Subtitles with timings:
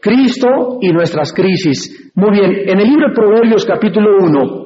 [0.00, 2.10] Cristo y nuestras crisis.
[2.14, 4.64] Muy bien, en el libro de Proverbios capítulo 1,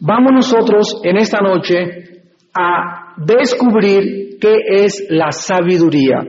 [0.00, 2.22] vamos nosotros en esta noche
[2.54, 6.20] a descubrir qué es la sabiduría.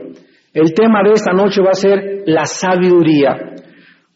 [0.54, 3.36] El tema de esta noche va a ser la sabiduría.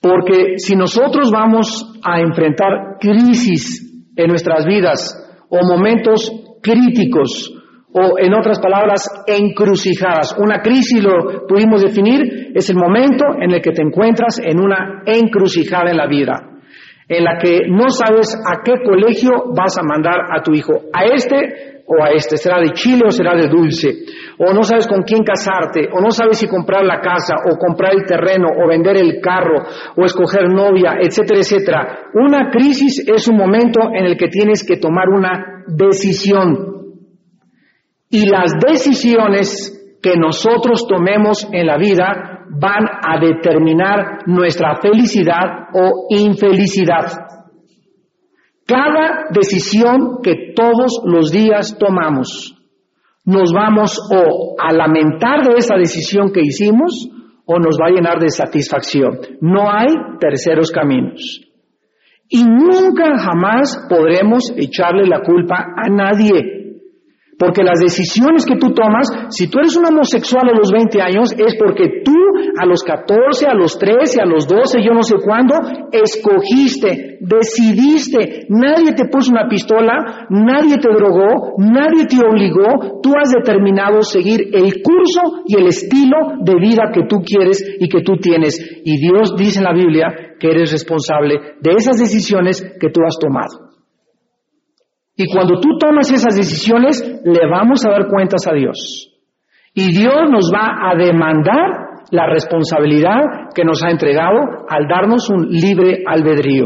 [0.02, 7.61] Porque si nosotros vamos a enfrentar crisis en nuestras vidas o momentos críticos,
[7.94, 10.36] o en otras palabras, encrucijadas.
[10.38, 15.04] Una crisis, lo pudimos definir, es el momento en el que te encuentras en una
[15.06, 16.52] encrucijada en la vida,
[17.08, 21.04] en la que no sabes a qué colegio vas a mandar a tu hijo, a
[21.06, 23.90] este o a este, será de chile o será de dulce,
[24.38, 27.94] o no sabes con quién casarte, o no sabes si comprar la casa, o comprar
[27.94, 29.64] el terreno, o vender el carro,
[29.98, 32.00] o escoger novia, etcétera, etcétera.
[32.14, 36.81] Una crisis es un momento en el que tienes que tomar una decisión,
[38.12, 46.08] y las decisiones que nosotros tomemos en la vida van a determinar nuestra felicidad o
[46.10, 47.06] infelicidad.
[48.68, 52.58] Cada decisión que todos los días tomamos,
[53.26, 57.10] nos vamos o a lamentar de esa decisión que hicimos
[57.46, 59.20] o nos va a llenar de satisfacción.
[59.40, 59.88] No hay
[60.20, 61.42] terceros caminos.
[62.28, 66.61] Y nunca jamás podremos echarle la culpa a nadie.
[67.42, 71.34] Porque las decisiones que tú tomas, si tú eres un homosexual a los 20 años,
[71.34, 72.14] es porque tú
[72.56, 75.56] a los 14, a los 13, a los 12, yo no sé cuándo,
[75.92, 78.46] escogiste, decidiste.
[78.50, 83.02] Nadie te puso una pistola, nadie te drogó, nadie te obligó.
[83.02, 87.90] Tú has determinado seguir el curso y el estilo de vida que tú quieres y
[87.90, 88.54] que tú tienes.
[88.86, 93.18] Y Dios dice en la Biblia que eres responsable de esas decisiones que tú has
[93.18, 93.71] tomado.
[95.22, 99.08] Y cuando tú tomas esas decisiones, le vamos a dar cuentas a Dios.
[99.72, 103.22] Y Dios nos va a demandar la responsabilidad
[103.54, 106.66] que nos ha entregado al darnos un libre albedrío,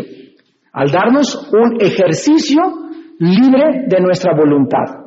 [0.72, 2.62] al darnos un ejercicio
[3.20, 5.04] libre de nuestra voluntad.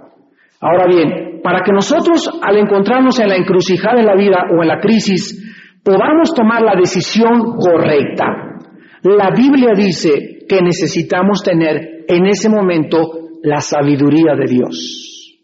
[0.61, 4.69] Ahora bien, para que nosotros al encontrarnos en la encrucijada de la vida o en
[4.69, 8.27] la crisis, podamos tomar la decisión correcta.
[9.05, 15.39] La Biblia dice que necesitamos tener en ese momento la sabiduría de Dios.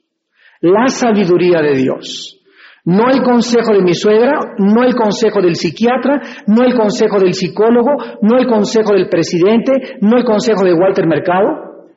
[0.61, 2.41] La sabiduría de Dios.
[2.85, 7.33] No el consejo de mi suegra, no el consejo del psiquiatra, no el consejo del
[7.33, 11.89] psicólogo, no el consejo del presidente, no el consejo de Walter Mercado.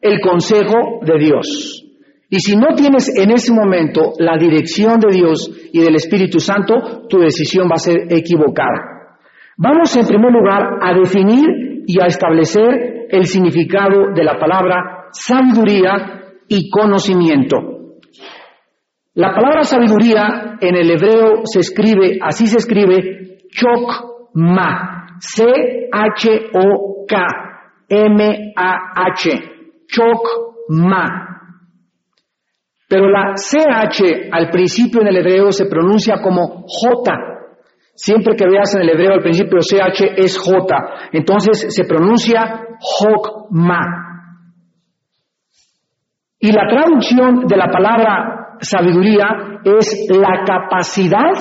[0.00, 1.82] El consejo de Dios.
[2.28, 7.06] Y si no tienes en ese momento la dirección de Dios y del Espíritu Santo,
[7.08, 9.18] tu decisión va a ser equivocada.
[9.58, 16.24] Vamos en primer lugar a definir y a establecer el significado de la palabra sabiduría
[16.48, 17.56] y conocimiento.
[19.14, 25.56] La palabra sabiduría en el hebreo se escribe, así se escribe, chokma, C-H-O-K,
[27.88, 29.30] M-A-H,
[29.86, 31.22] chokma.
[32.88, 37.35] Pero la CH al principio en el hebreo se pronuncia como J,
[37.96, 40.76] Siempre que veas en el hebreo al principio CH es J.
[41.12, 43.80] Entonces se pronuncia Jokma.
[46.38, 51.32] Y la traducción de la palabra sabiduría es la capacidad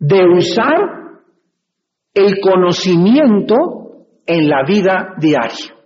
[0.00, 0.74] de usar
[2.12, 3.54] el conocimiento
[4.26, 5.76] en la vida diaria.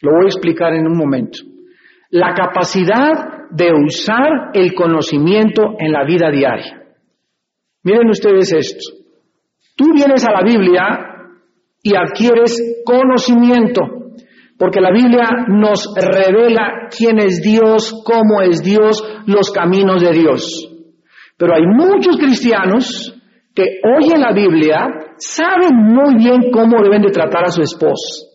[0.00, 1.40] Lo voy a explicar en un momento.
[2.08, 6.85] La capacidad de usar el conocimiento en la vida diaria.
[7.86, 8.96] Miren ustedes esto.
[9.76, 10.82] Tú vienes a la Biblia
[11.84, 13.80] y adquieres conocimiento,
[14.58, 20.68] porque la Biblia nos revela quién es Dios, cómo es Dios, los caminos de Dios.
[21.38, 23.14] Pero hay muchos cristianos
[23.54, 28.26] que oyen la Biblia, saben muy bien cómo deben de tratar a su esposo.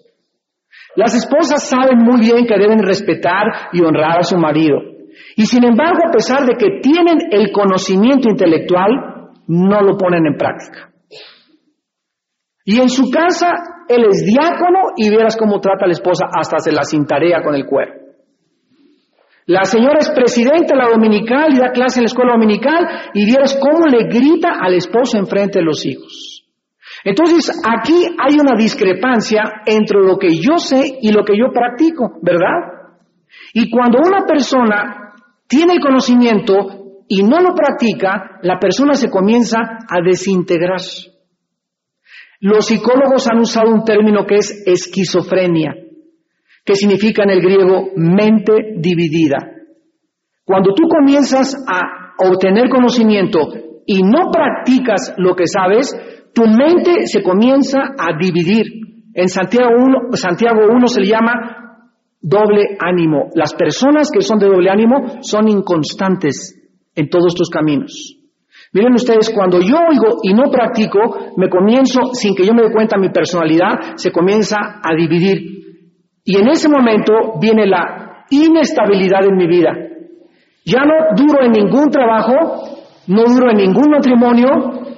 [0.95, 4.77] Las esposas saben muy bien que deben respetar y honrar a su marido.
[5.35, 9.10] Y sin embargo, a pesar de que tienen el conocimiento intelectual,
[9.51, 10.91] no lo ponen en práctica.
[12.63, 13.51] Y en su casa,
[13.89, 17.55] él es diácono y verás cómo trata a la esposa, hasta se la cintarea con
[17.55, 17.93] el cuero.
[19.47, 23.25] La señora es presidenta de la dominical y da clase en la escuela dominical y
[23.25, 26.47] vieras cómo le grita al esposo enfrente de los hijos.
[27.03, 32.19] Entonces, aquí hay una discrepancia entre lo que yo sé y lo que yo practico,
[32.21, 32.93] ¿verdad?
[33.53, 35.15] Y cuando una persona
[35.47, 36.80] tiene el conocimiento
[37.13, 40.79] y no lo practica, la persona se comienza a desintegrar.
[42.39, 45.75] Los psicólogos han usado un término que es esquizofrenia,
[46.63, 49.39] que significa en el griego mente dividida.
[50.45, 53.39] Cuando tú comienzas a obtener conocimiento
[53.85, 55.93] y no practicas lo que sabes,
[56.33, 58.67] tu mente se comienza a dividir.
[59.13, 61.89] En Santiago 1, Santiago 1 se le llama
[62.21, 63.31] doble ánimo.
[63.35, 66.60] Las personas que son de doble ánimo son inconstantes
[66.95, 68.17] en todos tus caminos.
[68.73, 70.99] Miren ustedes, cuando yo oigo y no practico,
[71.35, 75.61] me comienzo, sin que yo me dé cuenta, mi personalidad se comienza a dividir.
[76.23, 79.71] Y en ese momento viene la inestabilidad en mi vida.
[80.63, 82.33] Ya no duro en ningún trabajo,
[83.07, 84.47] no duro en ningún matrimonio,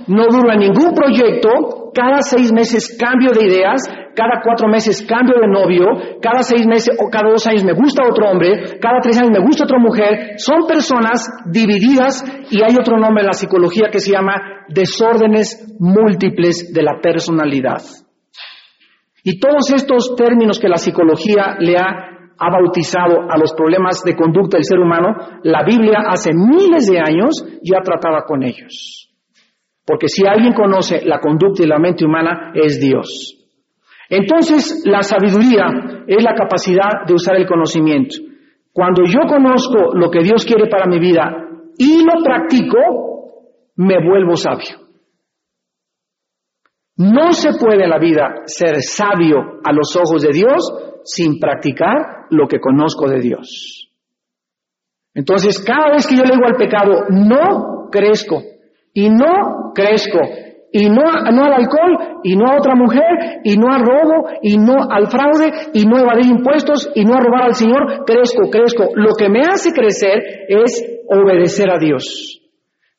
[0.07, 3.81] no duro en ningún proyecto, cada seis meses cambio de ideas,
[4.16, 8.04] cada cuatro meses cambio de novio, cada seis meses o cada dos años me gusta
[8.07, 12.98] otro hombre, cada tres años me gusta otra mujer, son personas divididas y hay otro
[12.98, 17.81] nombre en la psicología que se llama desórdenes múltiples de la personalidad.
[19.24, 24.16] Y todos estos términos que la psicología le ha ha bautizado a los problemas de
[24.16, 29.12] conducta del ser humano, la Biblia hace miles de años ya trataba con ellos.
[29.85, 33.39] Porque si alguien conoce la conducta y la mente humana, es Dios.
[34.09, 38.15] Entonces, la sabiduría es la capacidad de usar el conocimiento.
[38.71, 41.31] Cuando yo conozco lo que Dios quiere para mi vida
[41.77, 42.77] y lo practico,
[43.75, 44.83] me vuelvo sabio.
[46.95, 52.27] No se puede en la vida ser sabio a los ojos de Dios sin practicar
[52.30, 53.91] lo que conozco de Dios.
[55.13, 58.41] Entonces, cada vez que yo le digo al pecado, no crezco,
[58.94, 60.19] y no crezco,
[60.72, 64.74] y no, al alcohol, y no a otra mujer, y no al robo, y no
[64.90, 68.90] al fraude, y no evadir impuestos, y no a robar al Señor, crezco, crezco.
[68.95, 72.40] Lo que me hace crecer es obedecer a Dios.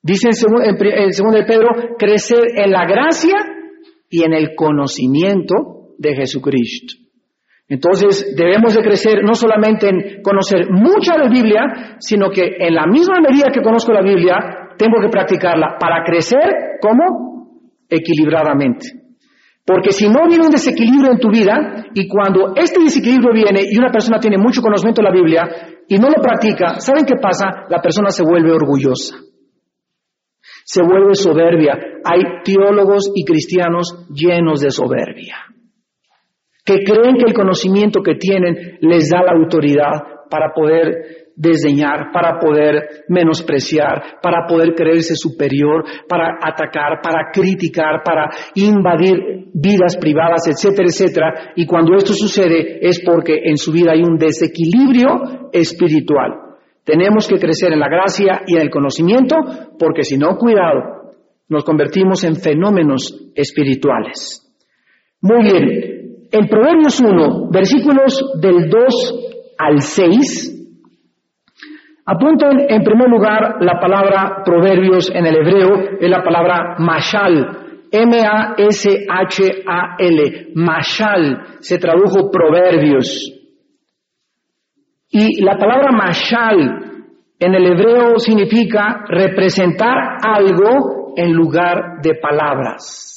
[0.01, 3.35] Dice en el segundo de Pedro, crecer en la gracia
[4.09, 6.95] y en el conocimiento de Jesucristo.
[7.67, 12.75] Entonces debemos de crecer no solamente en conocer mucha de la Biblia, sino que en
[12.75, 19.05] la misma medida que conozco la Biblia, tengo que practicarla para crecer como equilibradamente.
[19.65, 23.79] Porque si no viene un desequilibrio en tu vida y cuando este desequilibrio viene y
[23.79, 25.43] una persona tiene mucho conocimiento de la Biblia
[25.89, 27.65] y no lo practica, ¿saben qué pasa?
[27.71, 29.17] La persona se vuelve orgullosa.
[30.65, 31.79] Se vuelve soberbia.
[32.05, 35.37] Hay teólogos y cristianos llenos de soberbia
[36.65, 42.39] que creen que el conocimiento que tienen les da la autoridad para poder desdeñar, para
[42.39, 50.89] poder menospreciar, para poder creerse superior, para atacar, para criticar, para invadir vidas privadas, etcétera,
[50.89, 51.53] etcétera.
[51.57, 56.33] Y cuando esto sucede es porque en su vida hay un desequilibrio espiritual.
[56.85, 59.37] Tenemos que crecer en la gracia y en el conocimiento
[59.79, 61.15] porque si no, cuidado,
[61.49, 64.41] nos convertimos en fenómenos espirituales.
[65.21, 70.54] Muy bien, en Proverbios 1, versículos del 2 al 6,
[72.07, 78.59] apuntan en primer lugar la palabra Proverbios en el hebreo, es la palabra Mashal, M-A-S-H-A-L,
[80.55, 83.33] Mashal, se tradujo Proverbios.
[85.11, 86.93] Y la palabra Mashal
[87.39, 93.15] en el hebreo significa representar algo en lugar de palabras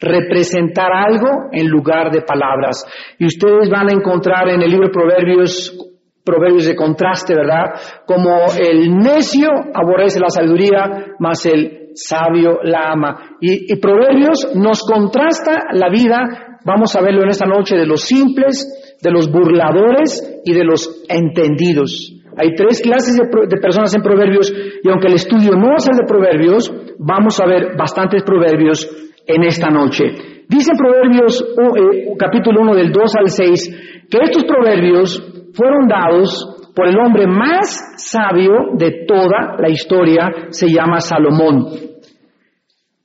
[0.00, 2.84] representar algo en lugar de palabras.
[3.18, 5.93] Y ustedes van a encontrar en el libro de Proverbios,
[6.24, 7.74] Proverbios de contraste, ¿verdad?
[8.06, 13.36] Como el necio aborrece la sabiduría, más el sabio la ama.
[13.40, 18.96] Y, Proverbios nos contrasta la vida, vamos a verlo en esta noche, de los simples,
[19.02, 22.12] de los burladores y de los entendidos.
[22.36, 25.94] Hay tres clases de, de, personas en Proverbios y aunque el estudio no a ser
[25.94, 28.88] de Proverbios, vamos a ver bastantes Proverbios
[29.26, 30.33] en esta noche.
[30.48, 36.88] Dice Proverbios eh, capítulo 1 del 2 al 6 que estos proverbios fueron dados por
[36.88, 41.66] el hombre más sabio de toda la historia, se llama Salomón.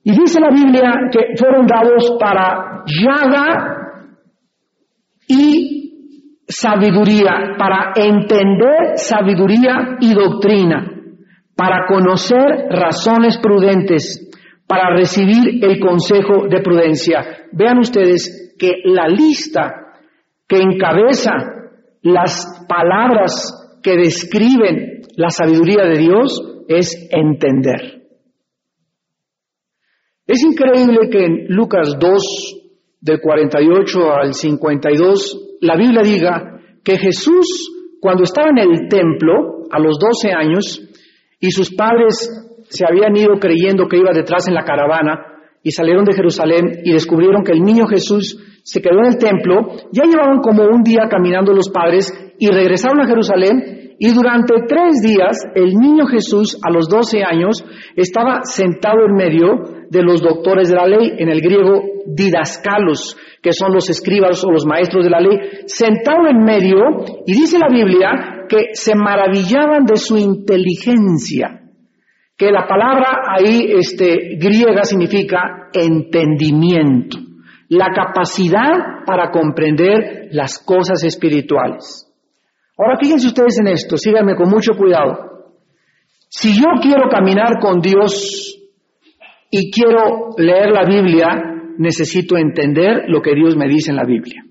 [0.02, 3.76] Y dice la Biblia que fueron dados para llaga
[5.28, 10.84] y sabiduría, para entender sabiduría y doctrina,
[11.54, 14.29] para conocer razones prudentes
[14.70, 17.48] para recibir el consejo de prudencia.
[17.50, 19.96] Vean ustedes que la lista
[20.46, 21.32] que encabeza
[22.02, 28.00] las palabras que describen la sabiduría de Dios es entender.
[30.24, 32.22] Es increíble que en Lucas 2,
[33.00, 39.80] del 48 al 52, la Biblia diga que Jesús, cuando estaba en el templo, a
[39.80, 40.80] los 12 años,
[41.40, 45.26] y sus padres se habían ido creyendo que iba detrás en la caravana
[45.62, 49.68] y salieron de Jerusalén y descubrieron que el niño Jesús se quedó en el templo,
[49.92, 55.02] ya llevaban como un día caminando los padres y regresaron a Jerusalén Y durante tres
[55.02, 57.62] días el niño Jesús a los doce años
[57.96, 59.46] estaba sentado en medio
[59.90, 64.50] de los doctores de la ley, en el griego didascalos, que son los escribas o
[64.50, 65.36] los maestros de la ley,
[65.66, 66.78] sentado en medio,
[67.26, 71.59] y dice la Biblia que se maravillaban de su inteligencia,
[72.40, 77.18] que la palabra ahí este, griega significa entendimiento,
[77.68, 82.10] la capacidad para comprender las cosas espirituales.
[82.78, 85.50] Ahora fíjense ustedes en esto, síganme con mucho cuidado.
[86.30, 88.58] Si yo quiero caminar con Dios
[89.50, 91.28] y quiero leer la Biblia,
[91.76, 94.46] necesito entender lo que Dios me dice en la Biblia.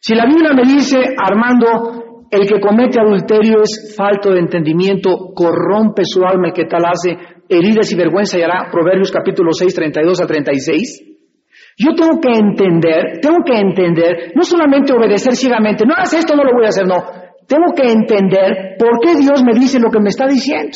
[0.00, 2.03] Si la Biblia me dice, Armando,
[2.34, 7.16] el que comete adulterio es falto de entendimiento, corrompe su alma, el que tal hace
[7.48, 11.14] heridas y vergüenza y hará Proverbios capítulo 6, 32 a 36.
[11.76, 16.44] Yo tengo que entender, tengo que entender, no solamente obedecer ciegamente, no hagas esto, no
[16.44, 16.96] lo voy a hacer, no.
[17.46, 20.72] Tengo que entender por qué Dios me dice lo que me está diciendo.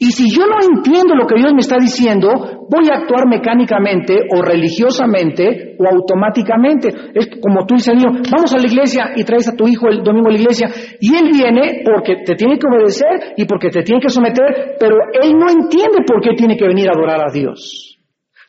[0.00, 2.30] Y si yo no entiendo lo que Dios me está diciendo,
[2.70, 6.88] voy a actuar mecánicamente o religiosamente o automáticamente.
[7.14, 10.04] Es como tú dices, niño, vamos a la iglesia y traes a tu hijo el
[10.04, 10.70] domingo a la iglesia.
[11.00, 14.94] Y él viene porque te tiene que obedecer y porque te tiene que someter, pero
[15.20, 17.98] él no entiende por qué tiene que venir a adorar a Dios.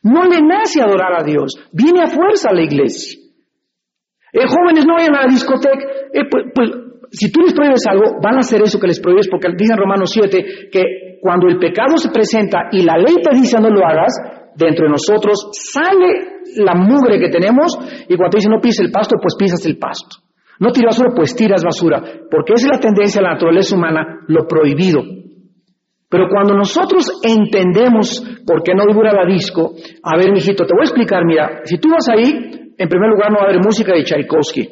[0.04, 3.20] No le nace adorar a Dios, viene a fuerza a la iglesia.
[4.32, 5.84] Eh, jóvenes, no vayan a la discoteca.
[6.14, 6.70] Eh, pues, pues,
[7.12, 9.80] si tú les prohíbes algo, van a hacer eso que les prohíbes, porque dice en
[9.80, 13.86] Romanos 7 que cuando el pecado se presenta y la ley te dice no lo
[13.86, 14.14] hagas,
[14.56, 18.92] dentro de nosotros sale la mugre que tenemos y cuando te dice no pises el
[18.92, 20.18] pasto, pues pisas el pasto.
[20.60, 24.20] No tiras basura, pues tiras basura, porque esa es la tendencia de la naturaleza humana,
[24.28, 25.02] lo prohibido.
[26.10, 29.74] Pero cuando nosotros entendemos por qué no dura la disco,
[30.04, 33.32] a ver, mijito, te voy a explicar, mira, si tú vas ahí, en primer lugar
[33.32, 34.70] no va a haber música de Tchaikovsky,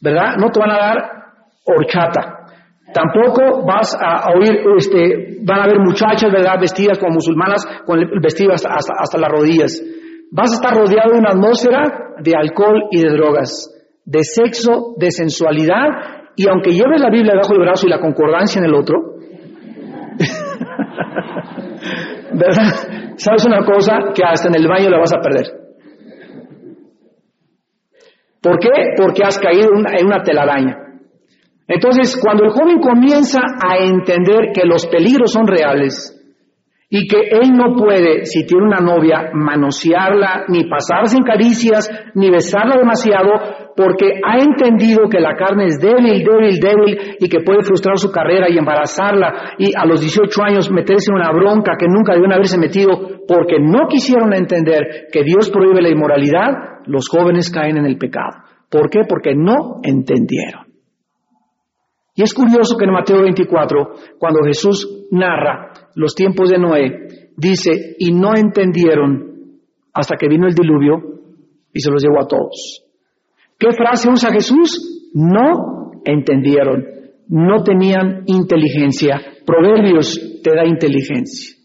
[0.00, 0.36] ¿verdad?
[0.38, 0.98] No te van a dar
[1.64, 2.39] horchata,
[2.92, 8.20] Tampoco vas a oír, este, van a haber muchachas, ¿verdad?, vestidas como musulmanas, con el
[8.20, 9.82] vestido hasta, hasta, las rodillas.
[10.32, 13.70] Vas a estar rodeado de una atmósfera de alcohol y de drogas,
[14.04, 15.88] de sexo, de sensualidad,
[16.36, 18.98] y aunque lleves la Biblia debajo del brazo y la concordancia en el otro,
[22.32, 23.14] ¿verdad?
[23.16, 24.12] ¿Sabes una cosa?
[24.14, 25.46] Que hasta en el baño la vas a perder.
[28.42, 28.70] ¿Por qué?
[28.96, 30.89] Porque has caído en una telaraña.
[31.70, 36.16] Entonces, cuando el joven comienza a entender que los peligros son reales
[36.90, 42.28] y que él no puede, si tiene una novia, manosearla, ni pasarse en caricias, ni
[42.28, 43.30] besarla demasiado,
[43.76, 48.10] porque ha entendido que la carne es débil, débil, débil y que puede frustrar su
[48.10, 52.34] carrera y embarazarla y a los 18 años meterse en una bronca que nunca debieron
[52.34, 52.90] haberse metido
[53.28, 58.42] porque no quisieron entender que Dios prohíbe la inmoralidad, los jóvenes caen en el pecado.
[58.68, 59.02] ¿Por qué?
[59.08, 60.69] Porque no entendieron.
[62.20, 67.96] Y es curioso que en Mateo 24, cuando Jesús narra los tiempos de Noé, dice,
[67.98, 69.56] y no entendieron
[69.94, 70.98] hasta que vino el diluvio
[71.72, 72.84] y se los llevó a todos.
[73.58, 75.10] ¿Qué frase usa Jesús?
[75.14, 76.84] No entendieron,
[77.28, 79.18] no tenían inteligencia.
[79.46, 81.56] Proverbios te da inteligencia.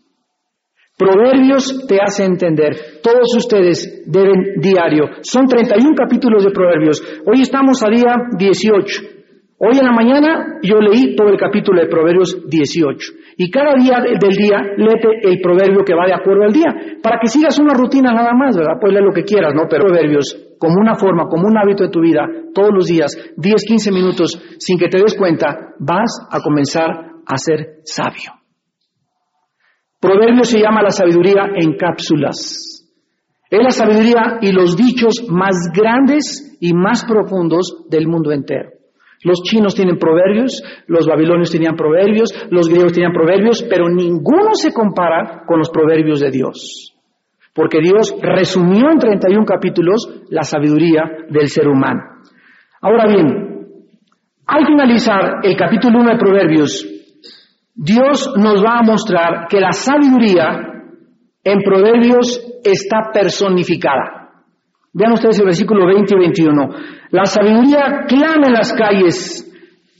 [0.97, 3.01] Proverbios te hace entender.
[3.03, 5.03] Todos ustedes deben diario.
[5.19, 7.03] Son 31 capítulos de Proverbios.
[7.25, 9.14] Hoy estamos a día 18.
[9.57, 13.99] Hoy en la mañana yo leí todo el capítulo de Proverbios 18 y cada día
[14.03, 17.73] del día léete el proverbio que va de acuerdo al día para que sigas una
[17.73, 18.75] rutina nada más, ¿verdad?
[18.81, 19.63] Pues lee lo que quieras, ¿no?
[19.69, 23.63] Pero Proverbios como una forma, como un hábito de tu vida, todos los días, 10,
[23.65, 26.89] 15 minutos, sin que te des cuenta, vas a comenzar
[27.25, 28.33] a ser sabio.
[30.01, 32.91] Proverbio se llama la sabiduría en cápsulas.
[33.49, 38.74] Es la sabiduría y los dichos más grandes y más profundos del mundo entero.
[39.25, 44.71] Los chinos tienen proverbios, los babilonios tenían proverbios, los griegos tenían proverbios, pero ninguno se
[44.71, 46.93] compara con los proverbios de Dios.
[47.51, 52.01] Porque Dios resumió en 31 capítulos la sabiduría del ser humano.
[52.81, 53.55] Ahora bien,
[54.45, 56.85] al finalizar el capítulo 1 de Proverbios,
[57.73, 60.83] Dios nos va a mostrar que la sabiduría
[61.43, 64.24] en Proverbios está personificada.
[64.95, 66.69] Vean ustedes el versículo 20 y 21.
[67.11, 69.43] La sabiduría clama en las calles,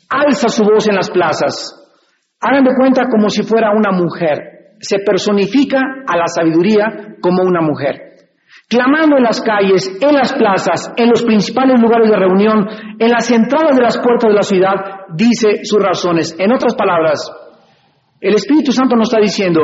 [0.10, 1.54] alza su voz en las plazas.
[2.40, 4.78] Hagan de cuenta como si fuera una mujer.
[4.80, 8.16] Se personifica a la sabiduría como una mujer.
[8.70, 12.66] Clamando en las calles, en las plazas, en los principales lugares de reunión,
[12.98, 14.76] en las entradas de las puertas de la ciudad,
[15.14, 16.34] dice sus razones.
[16.40, 17.20] En otras palabras,
[18.22, 19.62] el Espíritu Santo nos está diciendo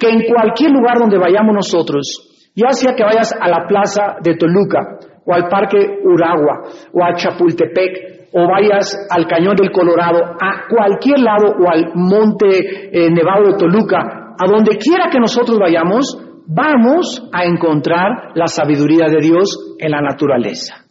[0.00, 4.36] que en cualquier lugar donde vayamos nosotros, ya sea que vayas a la plaza de
[4.36, 10.66] Toluca, o al parque Uragua, o a Chapultepec, o vayas al Cañón del Colorado, a
[10.68, 16.18] cualquier lado o al Monte eh, Nevado de Toluca, a donde quiera que nosotros vayamos,
[16.46, 20.84] vamos a encontrar la sabiduría de Dios en la naturaleza.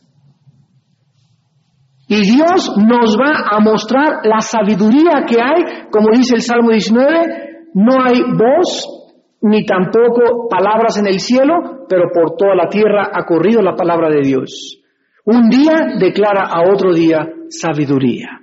[2.08, 7.72] Y Dios nos va a mostrar la sabiduría que hay, como dice el Salmo 19,
[7.74, 9.03] no hay voz
[9.44, 14.10] ni tampoco palabras en el cielo, pero por toda la tierra ha corrido la palabra
[14.10, 14.82] de Dios.
[15.26, 18.40] Un día declara a otro día sabiduría.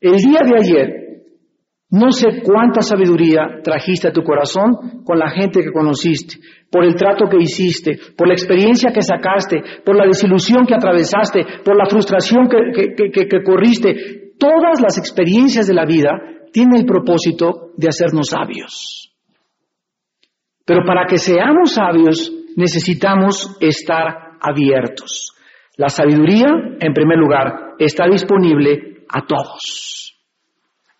[0.00, 1.02] El día de ayer,
[1.90, 6.36] no sé cuánta sabiduría trajiste a tu corazón con la gente que conociste,
[6.68, 11.44] por el trato que hiciste, por la experiencia que sacaste, por la desilusión que atravesaste,
[11.64, 14.32] por la frustración que, que corriste.
[14.36, 16.10] Todas las experiencias de la vida
[16.52, 19.01] tienen el propósito de hacernos sabios.
[20.64, 25.32] Pero para que seamos sabios necesitamos estar abiertos.
[25.76, 26.48] La sabiduría,
[26.80, 30.14] en primer lugar, está disponible a todos.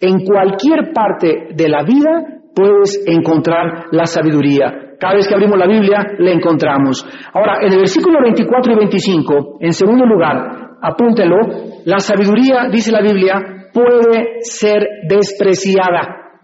[0.00, 4.96] En cualquier parte de la vida puedes encontrar la sabiduría.
[4.98, 7.04] Cada vez que abrimos la Biblia, la encontramos.
[7.32, 11.36] Ahora, en el versículo 24 y 25, en segundo lugar, apúntelo,
[11.84, 16.40] la sabiduría, dice la Biblia, puede ser despreciada.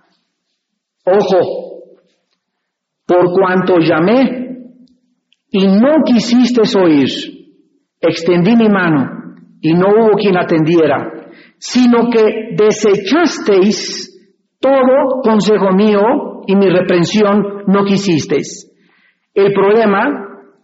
[1.04, 1.67] Ojo,
[3.08, 4.48] por cuanto llamé
[5.50, 7.08] y no quisiste oír,
[7.98, 14.14] extendí mi mano y no hubo quien atendiera, sino que desechasteis
[14.60, 18.70] todo consejo mío y mi reprensión no quisisteis.
[19.32, 20.04] El problema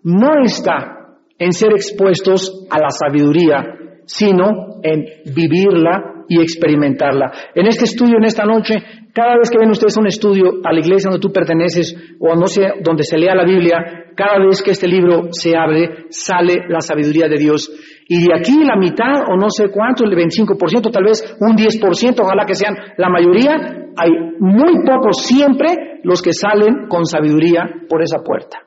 [0.03, 7.33] no está en ser expuestos a la sabiduría, sino en vivirla y experimentarla.
[7.55, 8.75] En este estudio, en esta noche,
[9.13, 12.47] cada vez que ven ustedes un estudio a la iglesia donde tú perteneces o no
[12.47, 16.81] sé, donde se lea la Biblia, cada vez que este libro se abre, sale la
[16.81, 17.71] sabiduría de Dios.
[18.09, 22.21] Y de aquí la mitad o no sé cuánto, el 25%, tal vez un 10%,
[22.21, 23.53] ojalá que sean la mayoría,
[23.97, 28.59] hay muy pocos siempre los que salen con sabiduría por esa puerta.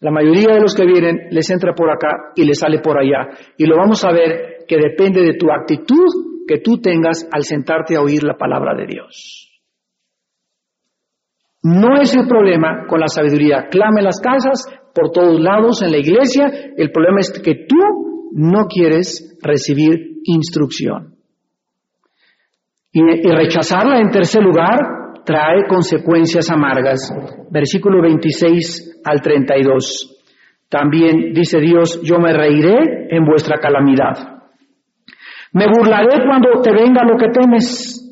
[0.00, 3.30] La mayoría de los que vienen les entra por acá y les sale por allá.
[3.56, 7.96] Y lo vamos a ver que depende de tu actitud que tú tengas al sentarte
[7.96, 9.50] a oír la palabra de Dios.
[11.62, 13.68] No es el problema con la sabiduría.
[13.70, 16.46] Clame las casas por todos lados en la iglesia.
[16.76, 17.76] El problema es que tú
[18.32, 21.14] no quieres recibir instrucción.
[22.92, 24.78] Y, rechazarla en tercer lugar
[25.24, 27.10] trae consecuencias amargas.
[27.50, 30.22] Versículo 26 al 32.
[30.68, 34.33] También dice Dios, yo me reiré en vuestra calamidad.
[35.54, 38.02] Me burlaré cuando te venga lo que temes,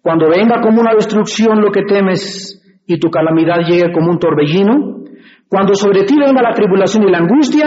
[0.00, 5.04] cuando venga como una destrucción lo que temes y tu calamidad llegue como un torbellino,
[5.46, 7.66] cuando sobre ti venga la tribulación y la angustia,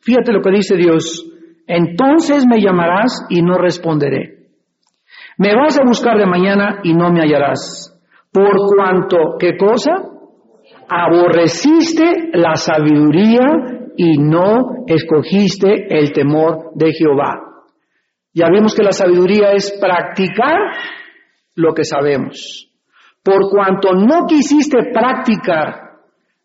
[0.00, 1.24] fíjate lo que dice Dios,
[1.68, 4.48] entonces me llamarás y no responderé.
[5.38, 7.96] Me vas a buscar de mañana y no me hallarás.
[8.32, 9.92] Por cuanto, ¿qué cosa?
[10.88, 13.46] Aborreciste la sabiduría
[13.96, 17.45] y no escogiste el temor de Jehová.
[18.36, 20.58] Ya vimos que la sabiduría es practicar
[21.54, 22.66] lo que sabemos
[23.26, 25.96] por cuanto no quisiste practicar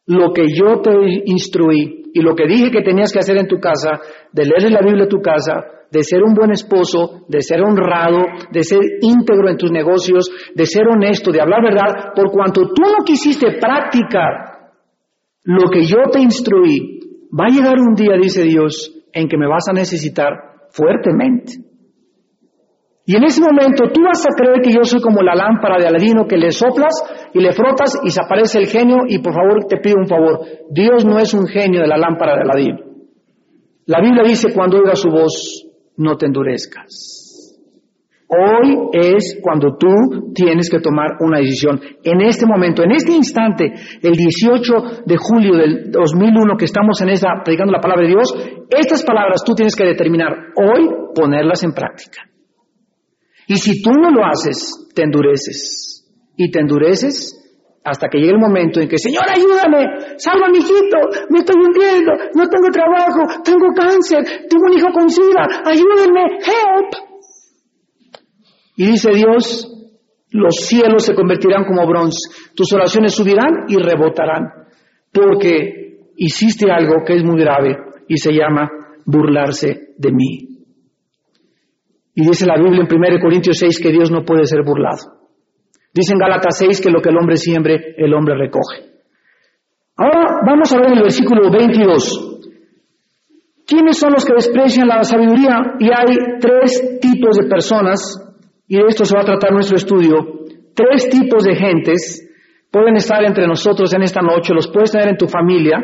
[0.07, 0.91] lo que yo te
[1.25, 4.01] instruí y lo que dije que tenías que hacer en tu casa,
[4.33, 8.23] de leer la Biblia en tu casa, de ser un buen esposo, de ser honrado,
[8.51, 12.81] de ser íntegro en tus negocios, de ser honesto, de hablar verdad, por cuanto tú
[12.81, 14.71] no quisiste practicar
[15.43, 16.99] lo que yo te instruí,
[17.31, 20.33] va a llegar un día, dice Dios, en que me vas a necesitar
[20.71, 21.70] fuertemente.
[23.05, 25.87] Y en ese momento tú vas a creer que yo soy como la lámpara de
[25.87, 26.93] Aladino que le soplas
[27.33, 30.39] y le frotas y se aparece el genio y por favor te pido un favor.
[30.69, 32.79] Dios no es un genio de la lámpara de Aladino.
[33.87, 35.65] La Biblia dice cuando oigas su voz,
[35.97, 37.21] no te endurezcas.
[38.33, 41.81] Hoy es cuando tú tienes que tomar una decisión.
[42.01, 47.09] En este momento, en este instante, el 18 de julio del 2001 que estamos en
[47.09, 48.33] esa predicando la palabra de Dios,
[48.69, 52.30] estas palabras tú tienes que determinar hoy ponerlas en práctica.
[53.47, 56.05] Y si tú no lo haces, te endureces.
[56.37, 57.37] Y te endureces
[57.83, 60.97] hasta que llegue el momento en que, Señor, ayúdame, salva a mi hijito,
[61.29, 66.93] me estoy hundiendo, no tengo trabajo, tengo cáncer, tengo un hijo con sida, ayúdenme, help.
[68.77, 69.67] Y dice Dios,
[70.29, 72.19] los cielos se convertirán como bronce,
[72.55, 74.47] tus oraciones subirán y rebotarán,
[75.11, 77.77] porque hiciste algo que es muy grave
[78.07, 78.69] y se llama
[79.05, 80.50] burlarse de mí.
[82.21, 85.25] Y dice la Biblia en 1 Corintios 6 que Dios no puede ser burlado.
[85.91, 88.91] Dice en Gálatas 6 que lo que el hombre siembre, el hombre recoge.
[89.97, 92.43] Ahora vamos a ver el versículo 22.
[93.65, 95.77] ¿Quiénes son los que desprecian la sabiduría?
[95.79, 97.99] Y hay tres tipos de personas,
[98.67, 102.27] y de esto se va a tratar nuestro estudio, tres tipos de gentes
[102.69, 105.77] pueden estar entre nosotros en esta noche, los puedes tener en tu familia,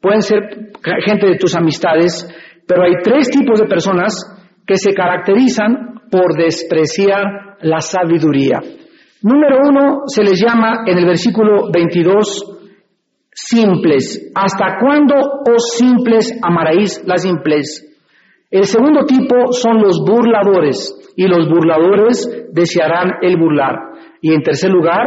[0.00, 0.72] pueden ser
[1.04, 2.26] gente de tus amistades,
[2.66, 4.32] pero hay tres tipos de personas
[4.66, 8.60] que se caracterizan por despreciar la sabiduría.
[9.22, 12.56] Número uno se les llama en el versículo 22
[13.32, 14.32] simples.
[14.34, 17.82] ¿Hasta cuándo, oh simples, amaréis las simples?
[18.50, 23.74] El segundo tipo son los burladores y los burladores desearán el burlar.
[24.20, 25.06] Y en tercer lugar,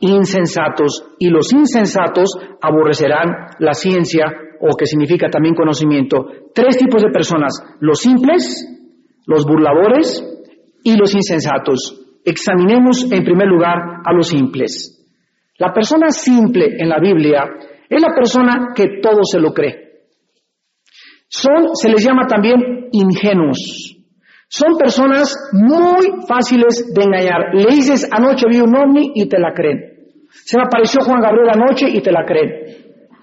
[0.00, 4.26] insensatos y los insensatos aborrecerán la ciencia
[4.60, 6.26] o que significa también conocimiento.
[6.54, 8.77] Tres tipos de personas, los simples,
[9.28, 10.24] los burladores
[10.82, 12.00] y los insensatos.
[12.24, 15.06] Examinemos en primer lugar a los simples.
[15.58, 17.44] La persona simple en la Biblia
[17.88, 20.06] es la persona que todo se lo cree.
[21.28, 23.96] Son, se les llama también ingenuos.
[24.48, 27.54] Son personas muy fáciles de engañar.
[27.54, 30.08] Le dices, anoche vi un ovni y te la creen.
[30.30, 32.50] Se me apareció Juan Gabriel anoche y te la creen.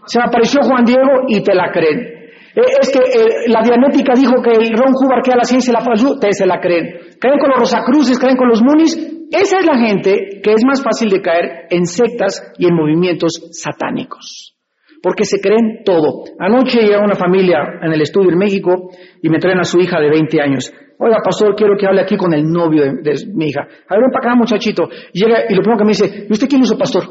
[0.06, 2.15] Se me apareció Juan Diego y te la creen.
[2.56, 5.74] Eh, es que eh, la dianética dijo que el Ron Hubbard que a la ciencia
[5.74, 7.18] la falsú, te se la creen.
[7.20, 8.96] Creen con los Rosacruces, creen con los Munis.
[9.32, 13.50] Esa es la gente que es más fácil de caer en sectas y en movimientos
[13.52, 14.56] satánicos
[15.06, 16.24] porque se creen todo.
[16.40, 18.90] Anoche llega una familia en el estudio en México
[19.22, 20.74] y me traen a su hija de 20 años.
[20.98, 23.62] Oiga, pastor, quiero que hable aquí con el novio de, mi hija.
[23.62, 24.90] A ver, ven para acá, muchachito.
[25.14, 27.04] Llega y lo primero que me dice, ¿y usted quién hizo pastor?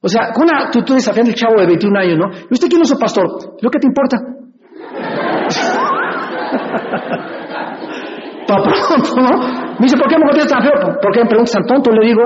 [0.00, 2.30] O sea, con una actitud desafiante el chavo de 21 años, ¿no?
[2.48, 3.26] ¿Y usted quién hizo pastor?
[3.60, 4.16] ¿Lo que te importa?
[9.16, 9.60] ¿No?
[9.80, 10.72] Me dice, ¿por qué me contestas tan feo?
[11.00, 11.90] ¿Por qué me preguntas tan tonto?
[11.92, 12.22] Le digo,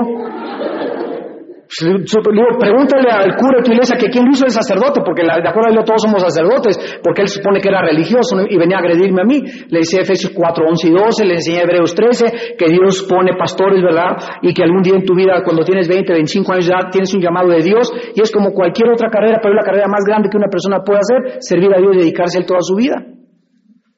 [1.67, 5.69] pregúntale al cura de tu iglesia que quién lo hizo el sacerdote, porque de acuerdo
[5.69, 9.21] a él todos somos sacerdotes, porque él supone que era religioso y venía a agredirme
[9.21, 9.41] a mí.
[9.69, 13.81] Le decía Efesios 4, 11 y 12, le enseñé Hebreos 13, que Dios pone pastores,
[13.81, 14.17] ¿verdad?
[14.41, 17.21] Y que algún día en tu vida, cuando tienes 20, 25 años ya, tienes un
[17.21, 20.29] llamado de Dios, y es como cualquier otra carrera, pero es la carrera más grande
[20.29, 22.95] que una persona puede hacer, servir a Dios y dedicarse a él toda su vida.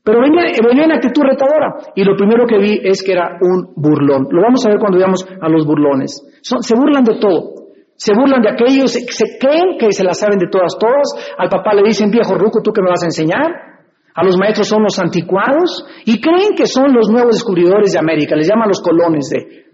[0.07, 1.91] Pero venía, venía, en actitud retadora.
[1.93, 4.27] Y lo primero que vi es que era un burlón.
[4.31, 6.23] Lo vamos a ver cuando veamos a los burlones.
[6.41, 7.56] se burlan de todo.
[7.97, 11.33] Se burlan de aquellos, se creen que se la saben de todas, todas.
[11.37, 13.67] Al papá le dicen, viejo ruco, ¿tú qué me vas a enseñar?
[14.13, 18.35] A los maestros son los anticuados y creen que son los nuevos descubridores de América.
[18.35, 19.67] Les llaman los colones de,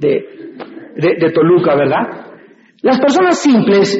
[0.95, 2.31] de, Toluca, ¿verdad?
[2.81, 3.97] Las personas simples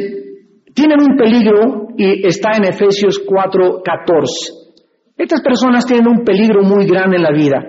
[0.74, 5.16] tienen un peligro y está en Efesios 4:14.
[5.18, 7.64] Estas personas tienen un peligro muy grande en la vida.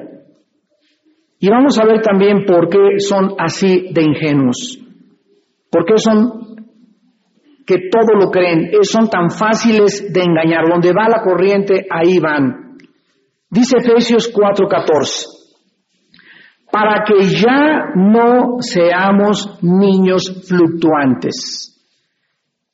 [1.39, 4.84] Y vamos a ver también por qué son así de ingenuos.
[5.75, 6.55] ¿Por qué son
[7.67, 10.69] que todo lo creen, son tan fáciles de engañar.
[10.69, 12.77] Donde va la corriente, ahí van.
[13.51, 15.27] Dice Efesios 4:14,
[16.71, 21.71] para que ya no seamos niños fluctuantes.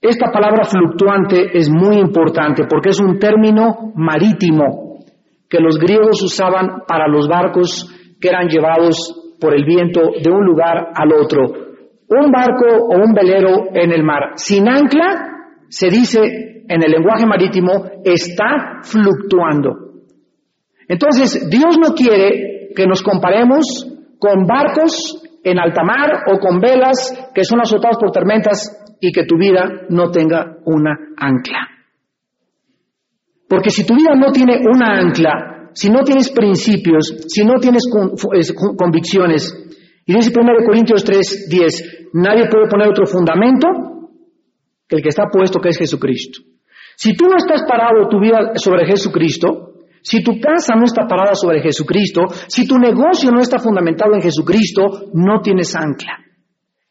[0.00, 5.04] Esta palabra fluctuante es muy importante porque es un término marítimo
[5.48, 7.86] que los griegos usaban para los barcos
[8.18, 11.69] que eran llevados por el viento de un lugar al otro
[12.10, 17.26] un barco o un velero en el mar sin ancla, se dice en el lenguaje
[17.26, 19.90] marítimo, está fluctuando.
[20.88, 23.86] Entonces, Dios no quiere que nos comparemos
[24.18, 29.24] con barcos en alta mar o con velas que son azotados por tormentas y que
[29.24, 31.68] tu vida no tenga una ancla.
[33.48, 37.84] Porque si tu vida no tiene una ancla, si no tienes principios, si no tienes
[38.76, 39.69] convicciones,
[40.10, 43.68] y dice 1 Corintios 3, 10, nadie puede poner otro fundamento
[44.88, 46.40] que el que está puesto, que es Jesucristo.
[46.96, 51.34] Si tú no estás parado tu vida sobre Jesucristo, si tu casa no está parada
[51.34, 56.18] sobre Jesucristo, si tu negocio no está fundamentado en Jesucristo, no tienes ancla.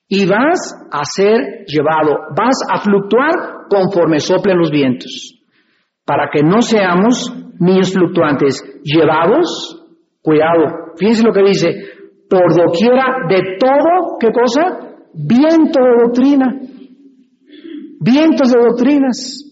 [0.08, 5.36] Y vas a ser llevado, vas a fluctuar conforme soplen los vientos.
[6.06, 9.86] Para que no seamos niños fluctuantes, llevados,
[10.22, 11.99] cuidado, fíjense lo que dice,
[12.30, 14.90] por doquiera de todo, ¿qué cosa?
[15.14, 16.60] viento de doctrina,
[18.00, 19.46] vientos de doctrinas,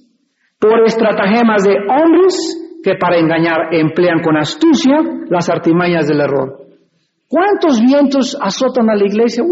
[0.60, 4.98] por estratagemas de hombres que para engañar emplean con astucia
[5.30, 6.68] las artimañas del error.
[7.28, 9.44] ¿Cuántos vientos azotan a la iglesia?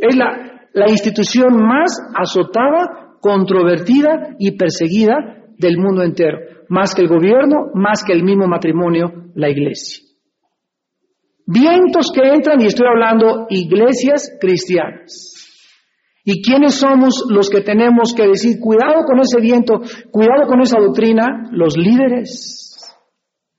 [0.00, 7.08] es la, la institución más azotada, controvertida y perseguida del mundo entero, más que el
[7.08, 10.11] gobierno, más que el mismo matrimonio, la iglesia.
[11.46, 15.32] Vientos que entran, y estoy hablando iglesias cristianas.
[16.24, 20.78] ¿Y quiénes somos los que tenemos que decir, cuidado con ese viento, cuidado con esa
[20.78, 21.48] doctrina?
[21.50, 22.94] Los líderes.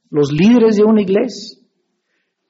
[0.09, 1.59] Los líderes de una iglesia.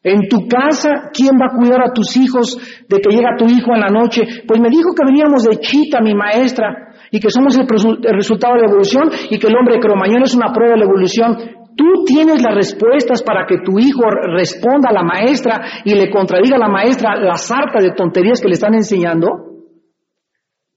[0.03, 2.57] En tu casa, ¿quién va a cuidar a tus hijos
[2.89, 4.21] de que llega tu hijo en la noche?
[4.45, 7.65] Pues me dijo que veníamos de Chita, mi maestra, y que somos el,
[8.13, 11.37] resultado de la evolución y que el hombre cromañón es una prueba de la evolución.
[11.75, 14.03] Tú tienes las respuestas para que tu hijo
[14.35, 18.47] responda a la maestra y le contradiga a la maestra la sarta de tonterías que
[18.47, 19.27] le están enseñando.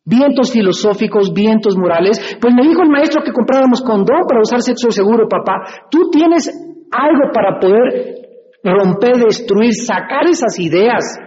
[0.04, 2.38] Vientos filosóficos, vientos morales.
[2.40, 5.86] Pues me dijo el maestro que compráramos condón para usar sexo seguro, papá.
[5.90, 6.48] Tú tienes
[6.92, 8.26] algo para poder
[8.62, 11.18] romper, destruir, sacar esas ideas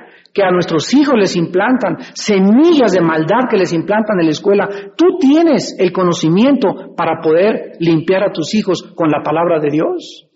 [0.41, 4.67] a nuestros hijos les implantan, semillas de maldad que les implantan en la escuela.
[4.95, 10.27] Tú tienes el conocimiento para poder limpiar a tus hijos con la palabra de Dios.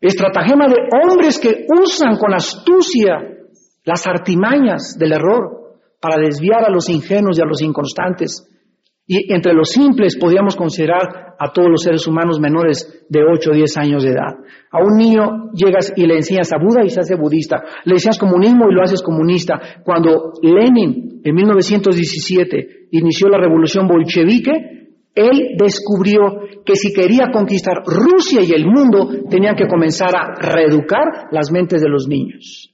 [0.00, 3.18] Estratagema de hombres que usan con astucia
[3.84, 8.46] las artimañas del error para desviar a los ingenuos y a los inconstantes.
[9.06, 13.54] Y entre los simples podríamos considerar a todos los seres humanos menores de 8 o
[13.54, 14.36] 10 años de edad.
[14.70, 17.62] A un niño llegas y le enseñas a Buda y se hace budista.
[17.84, 19.60] Le enseñas comunismo y lo haces comunista.
[19.84, 24.78] Cuando Lenin, en 1917, inició la revolución bolchevique,
[25.14, 31.28] él descubrió que si quería conquistar Rusia y el mundo, tenían que comenzar a reeducar
[31.32, 32.72] las mentes de los niños.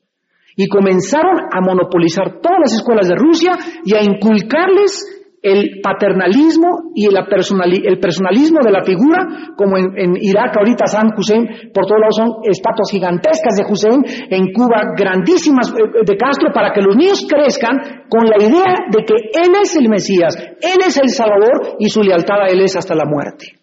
[0.57, 3.53] Y comenzaron a monopolizar todas las escuelas de Rusia
[3.85, 10.87] y a inculcarles el paternalismo y el personalismo de la figura, como en, Irak ahorita
[10.87, 16.17] San Hussein, por todos lados son estatuas gigantescas de Hussein, en Cuba grandísimas eh, de
[16.17, 20.35] Castro, para que los niños crezcan con la idea de que Él es el Mesías,
[20.63, 23.61] Él es el Salvador y su lealtad a Él es hasta la muerte.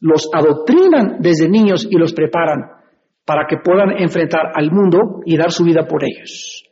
[0.00, 2.58] Los adoctrinan desde niños y los preparan
[3.24, 6.69] para que puedan enfrentar al mundo y dar su vida por ellos.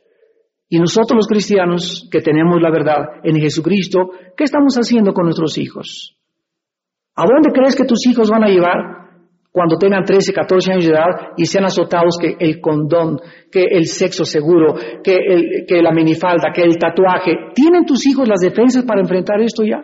[0.69, 5.57] Y nosotros los cristianos que tenemos la verdad en Jesucristo, ¿qué estamos haciendo con nuestros
[5.57, 6.15] hijos?
[7.15, 8.77] ¿A dónde crees que tus hijos van a llevar
[9.51, 13.17] cuando tengan 13, 14 años de edad y sean azotados que el condón,
[13.51, 17.31] que el sexo seguro, que, que la minifalda, que el tatuaje?
[17.55, 19.83] ¿Tienen tus hijos las defensas para enfrentar esto ya?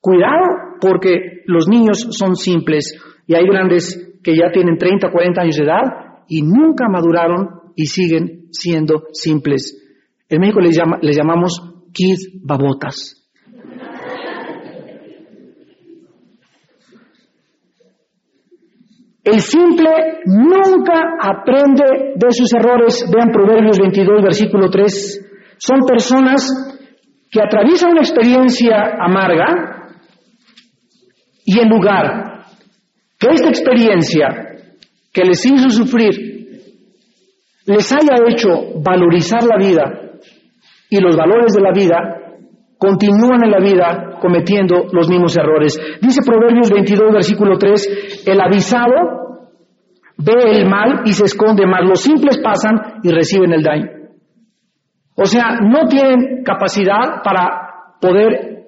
[0.00, 5.56] Cuidado, porque los niños son simples y hay grandes que ya tienen 30, 40 años
[5.56, 5.82] de edad
[6.26, 9.80] y nunca maduraron y siguen siendo simples.
[10.28, 11.60] En México les, llama, les llamamos
[11.92, 13.22] kids babotas.
[19.22, 19.90] El simple
[20.24, 23.04] nunca aprende de sus errores.
[23.12, 25.56] Vean Proverbios 22, versículo 3.
[25.58, 26.48] Son personas
[27.30, 29.88] que atraviesan una experiencia amarga
[31.44, 32.46] y en lugar
[33.18, 34.28] que esta experiencia
[35.12, 36.35] que les hizo sufrir
[37.66, 40.06] les haya hecho valorizar la vida
[40.88, 41.98] y los valores de la vida,
[42.78, 45.78] continúan en la vida cometiendo los mismos errores.
[46.00, 49.48] Dice Proverbios 22, versículo 3, el avisado
[50.18, 53.90] ve el mal y se esconde, más los simples pasan y reciben el daño.
[55.16, 58.66] O sea, no tienen capacidad para poder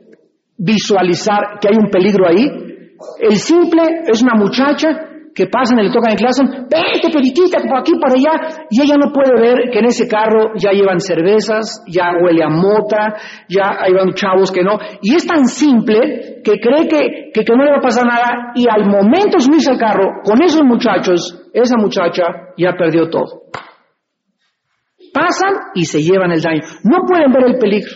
[0.57, 2.47] visualizar que hay un peligro ahí.
[3.21, 5.08] El simple es una muchacha
[5.39, 8.97] que pasan y le tocan en clase, vete periquita, por aquí, por allá, y ella
[8.99, 13.15] no puede ver que en ese carro ya llevan cervezas, ya huele a mota,
[13.49, 17.71] ya hay chavos que no, y es tan simple que cree que, que, no le
[17.71, 22.25] va a pasar nada, y al momento subirse al carro con esos muchachos, esa muchacha
[22.57, 23.43] ya perdió todo.
[25.15, 26.63] Pasan y se llevan el daño.
[26.83, 27.93] No pueden ver el peligro.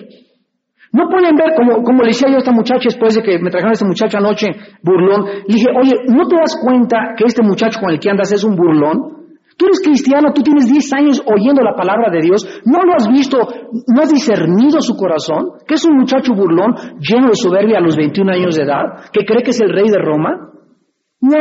[0.93, 3.51] No pueden ver, como, como le decía yo a esta muchacha después de que me
[3.51, 4.49] trajeron a este muchacho anoche,
[4.83, 8.31] burlón, le dije, oye, ¿no te das cuenta que este muchacho con el que andas
[8.31, 9.23] es un burlón?
[9.57, 13.09] Tú eres cristiano, tú tienes 10 años oyendo la palabra de Dios, ¿no lo has
[13.09, 15.53] visto, no has discernido su corazón?
[15.67, 19.25] Que es un muchacho burlón, lleno de soberbia a los 21 años de edad, que
[19.25, 20.51] cree que es el rey de Roma.
[21.21, 21.39] No,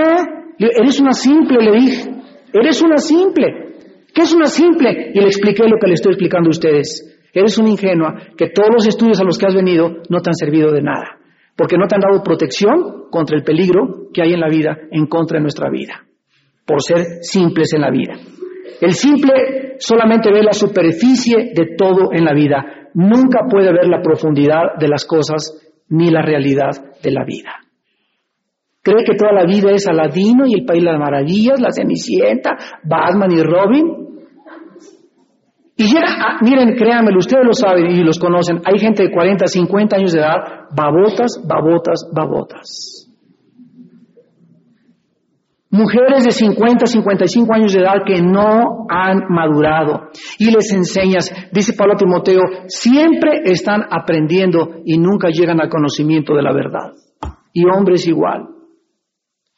[0.59, 2.11] eres una simple, le dije,
[2.53, 3.75] eres una simple.
[4.13, 5.11] ¿Qué es una simple?
[5.13, 7.10] Y le expliqué lo que le estoy explicando a ustedes.
[7.33, 10.35] Eres una ingenua que todos los estudios a los que has venido no te han
[10.35, 11.17] servido de nada,
[11.55, 15.07] porque no te han dado protección contra el peligro que hay en la vida, en
[15.07, 16.03] contra de nuestra vida,
[16.65, 18.13] por ser simples en la vida.
[18.81, 24.01] El simple solamente ve la superficie de todo en la vida, nunca puede ver la
[24.01, 25.57] profundidad de las cosas
[25.89, 27.51] ni la realidad de la vida.
[28.83, 32.57] Cree que toda la vida es Aladino y el País de las Maravillas, la Cenicienta,
[32.83, 34.10] Batman y Robin,
[35.81, 39.95] y llega, miren, créanmelo, ustedes lo saben y los conocen, hay gente de 40, 50
[39.95, 43.07] años de edad, babotas, babotas, babotas.
[45.71, 50.09] Mujeres de 50, 55 años de edad que no han madurado.
[50.37, 56.43] Y les enseñas, dice Pablo Timoteo, siempre están aprendiendo y nunca llegan al conocimiento de
[56.43, 56.91] la verdad.
[57.53, 58.49] Y hombres igual.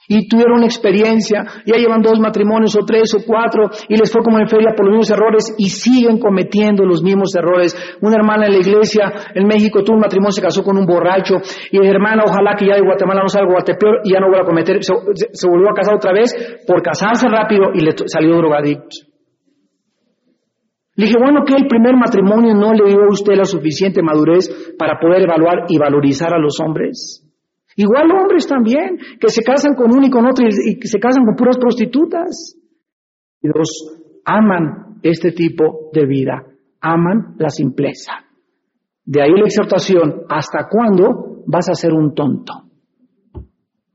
[0.07, 4.21] Y tuvieron una experiencia, ya llevan dos matrimonios o tres o cuatro y les fue
[4.23, 7.75] como en feria por los mismos errores y siguen cometiendo los mismos errores.
[8.01, 11.35] Una hermana en la iglesia en México tuvo un matrimonio, se casó con un borracho
[11.71, 14.47] y hermana ojalá que ya de Guatemala no salga Guatepeor y ya no vuelva a
[14.47, 14.93] cometer, se,
[15.31, 16.33] se, volvió a casar otra vez
[16.67, 19.13] por casarse rápido y le salió drogadicto.
[20.95, 24.75] Le dije, bueno, que el primer matrimonio no le dio a usted la suficiente madurez
[24.77, 27.22] para poder evaluar y valorizar a los hombres.
[27.75, 31.25] Igual hombres también, que se casan con uno y con otro y, que se casan
[31.25, 32.55] con puras prostitutas.
[33.41, 36.43] Y los aman este tipo de vida,
[36.81, 38.13] aman la simpleza.
[39.05, 42.53] De ahí la exhortación, ¿hasta cuándo vas a ser un tonto?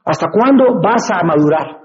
[0.04, 1.78] ¿Hasta cuándo vas a madurar?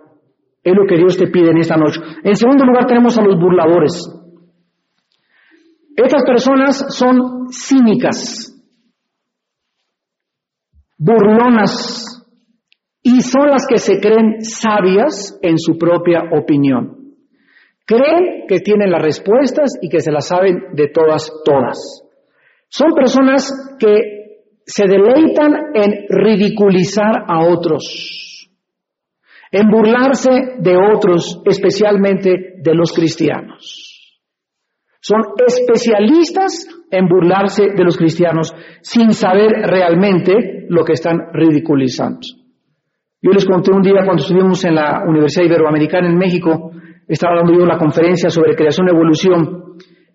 [0.64, 2.00] Es lo que Dios te pide en esta noche.
[2.24, 3.94] En segundo lugar tenemos a los burladores.
[5.96, 8.53] Estas personas son cínicas
[10.98, 12.26] burlonas
[13.02, 17.16] y son las que se creen sabias en su propia opinión.
[17.86, 21.78] Creen que tienen las respuestas y que se las saben de todas, todas.
[22.70, 24.24] Son personas que
[24.66, 28.50] se deleitan en ridiculizar a otros,
[29.52, 30.30] en burlarse
[30.60, 33.93] de otros, especialmente de los cristianos.
[35.06, 42.22] Son especialistas en burlarse de los cristianos sin saber realmente lo que están ridiculizando.
[43.22, 46.72] Yo les conté un día cuando estuvimos en la Universidad Iberoamericana en México,
[47.06, 49.64] estaba dando yo la conferencia sobre creación y evolución,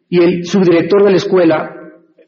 [0.09, 1.71] y el subdirector de la escuela,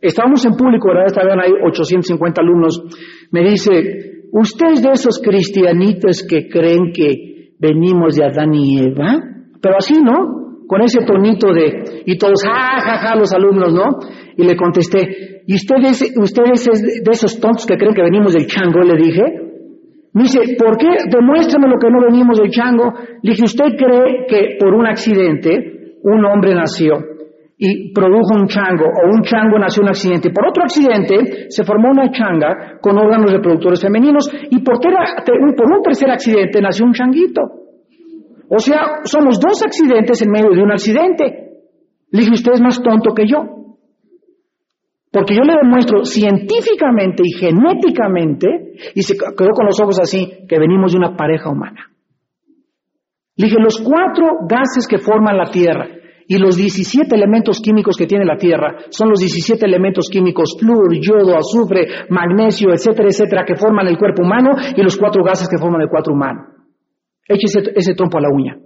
[0.03, 1.07] estábamos en público, ¿verdad?
[1.07, 2.83] Estaban ahí 850 alumnos,
[3.31, 9.19] me dice, ¿usted es de esos cristianitos que creen que venimos de Adán y Eva?
[9.63, 10.41] Pero así, ¿no?
[10.71, 13.99] Con ese tonito de, y todos, ja, ja, ja, los alumnos, ¿no?
[14.37, 18.47] Y le contesté, ¿y ustedes, ustedes es de esos tontos que creen que venimos del
[18.47, 18.79] chango?
[18.79, 19.23] Le dije.
[20.13, 20.87] Me dice, ¿por qué?
[21.11, 22.95] Demuéstrame lo que no venimos del chango.
[23.21, 26.99] Le dije, ¿usted cree que por un accidente un hombre nació
[27.59, 30.31] y produjo un chango o un chango nació un accidente?
[30.31, 35.83] Por otro accidente se formó una changa con órganos reproductores femeninos y por, por un
[35.83, 37.43] tercer accidente nació un changuito.
[38.53, 41.25] O sea, somos dos accidentes en medio de un accidente.
[42.11, 43.39] Le dije, usted es más tonto que yo.
[45.13, 50.59] Porque yo le demuestro científicamente y genéticamente, y se quedó con los ojos así, que
[50.59, 51.91] venimos de una pareja humana.
[53.37, 55.87] Le dije, los cuatro gases que forman la Tierra
[56.27, 60.93] y los 17 elementos químicos que tiene la Tierra son los 17 elementos químicos, flúor,
[61.01, 65.59] yodo, azufre, magnesio, etcétera, etcétera, que forman el cuerpo humano y los cuatro gases que
[65.59, 66.60] forman el cuerpo humano.
[67.31, 68.57] Eche ese, trompo a la uña.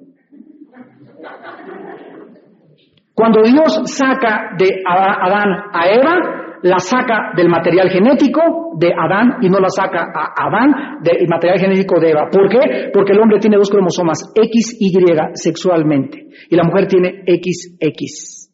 [3.12, 9.50] Cuando Dios saca de Adán a Eva, la saca del material genético de Adán y
[9.50, 12.28] no la saca a Adán del material genético de Eva.
[12.32, 12.90] ¿Por qué?
[12.90, 18.50] Porque el hombre tiene dos cromosomas, XY sexualmente, y la mujer tiene XX.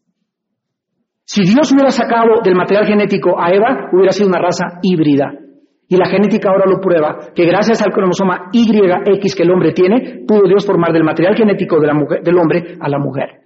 [1.24, 5.30] Si Dios hubiera sacado del material genético a Eva, hubiera sido una raza híbrida.
[5.90, 10.22] Y la genética ahora lo prueba, que gracias al cromosoma YX que el hombre tiene,
[10.24, 13.40] pudo Dios formar del material genético de la mujer, del hombre a la mujer.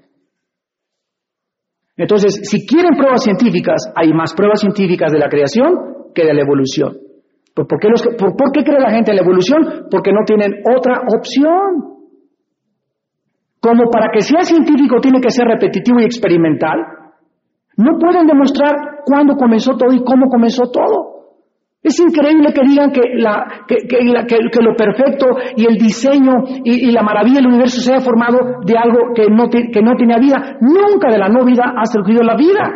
[1.96, 5.72] Entonces, si quieren pruebas científicas, hay más pruebas científicas de la creación
[6.14, 6.98] que de la evolución.
[7.54, 9.86] ¿Por qué, por, qué cree la gente en la evolución?
[9.90, 11.96] Porque no tienen otra opción.
[13.58, 16.76] Como para que sea científico tiene que ser repetitivo y experimental,
[17.78, 18.74] no pueden demostrar
[19.06, 21.13] cuándo comenzó todo y cómo comenzó todo.
[21.84, 23.02] Es increíble que digan que,
[24.62, 26.32] lo perfecto y el diseño
[26.64, 30.16] y, la maravilla del universo se haya formado de algo que no, que no tenía
[30.16, 30.56] vida.
[30.62, 32.72] Nunca de la no vida ha surgido la vida.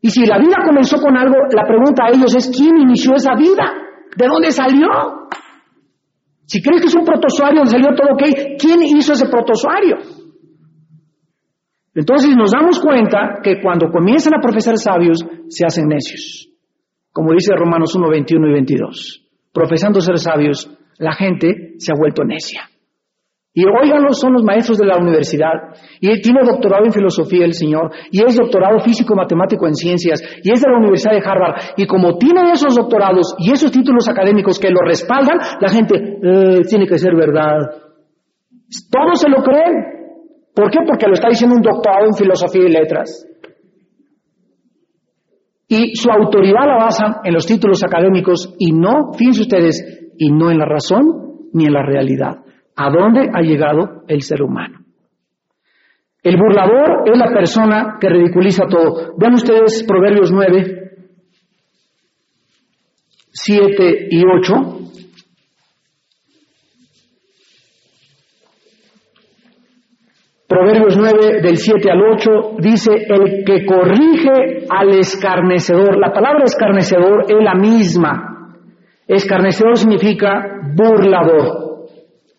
[0.00, 3.34] Y si la vida comenzó con algo, la pregunta a ellos es ¿quién inició esa
[3.34, 3.70] vida?
[4.16, 4.88] ¿De dónde salió?
[6.46, 9.98] Si crees que es un protozoario donde salió todo ¿quién hizo ese protozoario?
[11.94, 16.55] Entonces nos damos cuenta que cuando comienzan a profesar sabios, se hacen necios
[17.16, 19.24] como dice Romanos 1, 21 y 22.
[19.50, 22.68] Profesando ser sabios, la gente se ha vuelto necia.
[23.54, 25.72] Y óiganlo, son los maestros de la universidad.
[25.98, 27.90] Y tiene doctorado en filosofía el señor.
[28.10, 30.20] Y es doctorado físico-matemático en ciencias.
[30.44, 31.54] Y es de la Universidad de Harvard.
[31.78, 36.60] Y como tiene esos doctorados y esos títulos académicos que lo respaldan, la gente, eh,
[36.68, 37.64] tiene que ser verdad.
[38.92, 39.72] Todos se lo creen.
[40.54, 40.80] ¿Por qué?
[40.86, 43.26] Porque lo está diciendo un doctorado en filosofía y letras.
[45.68, 50.50] Y su autoridad la basan en los títulos académicos y no, fíjense ustedes, y no
[50.50, 52.38] en la razón ni en la realidad.
[52.76, 54.80] ¿A dónde ha llegado el ser humano?
[56.22, 59.14] El burlador es la persona que ridiculiza todo.
[59.16, 60.86] Vean ustedes Proverbios 9,
[63.30, 64.75] 7 y 8.
[70.48, 72.30] Proverbios 9 del 7 al 8
[72.60, 75.98] dice, el que corrige al escarnecedor.
[75.98, 78.54] La palabra escarnecedor es la misma.
[79.08, 81.88] Escarnecedor significa burlador.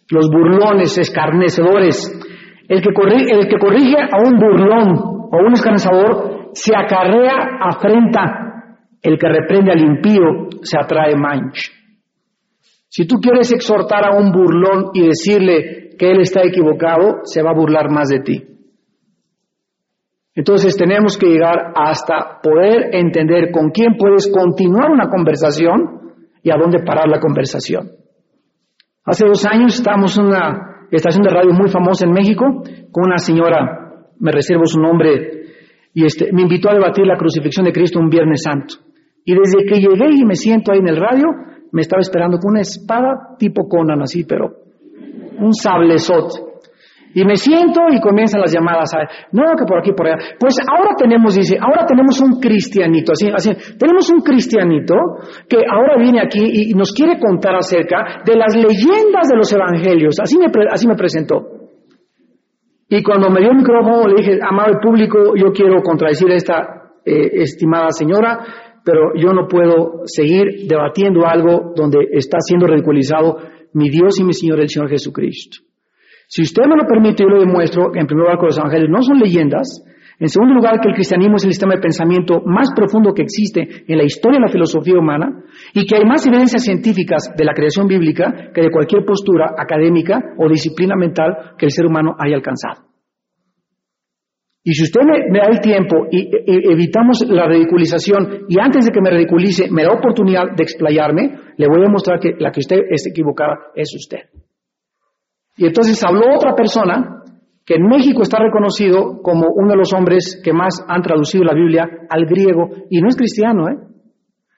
[0.09, 2.65] Los burlones, escarnecedores.
[2.69, 4.97] El que, corrige, el que corrige a un burlón
[5.31, 8.73] o un escarnecedor se acarrea, afrenta.
[9.01, 11.76] El que reprende al impío se atrae mancha.
[12.89, 17.51] Si tú quieres exhortar a un burlón y decirle que él está equivocado, se va
[17.51, 18.43] a burlar más de ti.
[20.35, 26.13] Entonces tenemos que llegar hasta poder entender con quién puedes continuar una conversación
[26.43, 27.89] y a dónde parar la conversación.
[29.03, 32.45] Hace dos años estábamos en una estación de radio muy famosa en México
[32.91, 35.37] con una señora, me reservo su nombre,
[35.93, 38.75] y este, me invitó a debatir la crucifixión de Cristo un Viernes Santo.
[39.25, 41.25] Y desde que llegué y me siento ahí en el radio,
[41.71, 44.49] me estaba esperando con una espada tipo Conan así, pero
[45.39, 46.47] un sablezote.
[47.13, 48.93] Y me siento y comienzan las llamadas.
[48.93, 48.99] A,
[49.31, 50.17] no, que por aquí, por allá.
[50.39, 54.93] Pues ahora tenemos, dice, ahora tenemos un cristianito, así, así, tenemos un cristianito
[55.49, 60.19] que ahora viene aquí y nos quiere contar acerca de las leyendas de los evangelios.
[60.21, 61.41] Así me, así me presentó.
[62.89, 66.77] Y cuando me dio el micrófono le dije, amado público, yo quiero contradecir a esta
[67.03, 68.45] eh, estimada señora
[68.87, 73.35] pero yo no puedo seguir debatiendo algo donde está siendo ridiculizado
[73.73, 75.57] mi Dios y mi Señor, el Señor Jesucristo.
[76.29, 79.19] Si usted me lo permite, yo lo demuestro en primer lugar los evangelios no son
[79.19, 79.83] leyendas,
[80.19, 83.83] en segundo lugar que el cristianismo es el sistema de pensamiento más profundo que existe
[83.91, 87.53] en la historia de la filosofía humana y que hay más evidencias científicas de la
[87.53, 92.37] creación bíblica que de cualquier postura académica o disciplina mental que el ser humano haya
[92.37, 92.87] alcanzado.
[94.67, 94.99] Y si usted
[95.31, 99.83] me, da el tiempo y, evitamos la ridiculización y antes de que me ridiculice me
[99.83, 103.95] da oportunidad de explayarme, le voy a mostrar que la que usted es equivocada es
[103.95, 104.27] usted.
[105.55, 107.23] Y entonces habló otra persona
[107.65, 111.53] que en México está reconocido como uno de los hombres que más han traducido la
[111.53, 113.77] Biblia al griego y no es cristiano, ¿eh?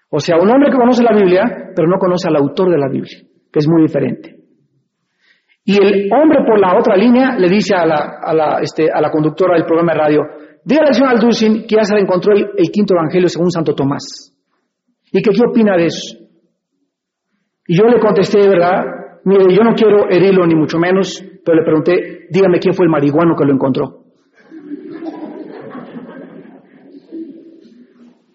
[0.10, 2.90] O sea, un hombre que conoce la Biblia, pero no conoce al autor de la
[2.90, 3.20] Biblia,
[3.54, 4.39] que es muy diferente.
[5.70, 9.00] Y el hombre por la otra línea le dice a la, a la, este, a
[9.00, 10.22] la conductora del programa de radio,
[10.66, 14.34] dígale al señor Alducin que ya se le encontró el, quinto evangelio según Santo Tomás.
[15.12, 16.18] ¿Y que qué opina de eso?
[17.68, 18.82] Y yo le contesté, ¿verdad?
[19.26, 22.92] Mire, yo no quiero herirlo ni mucho menos, pero le pregunté, dígame quién fue el
[22.92, 24.06] marihuano que lo encontró.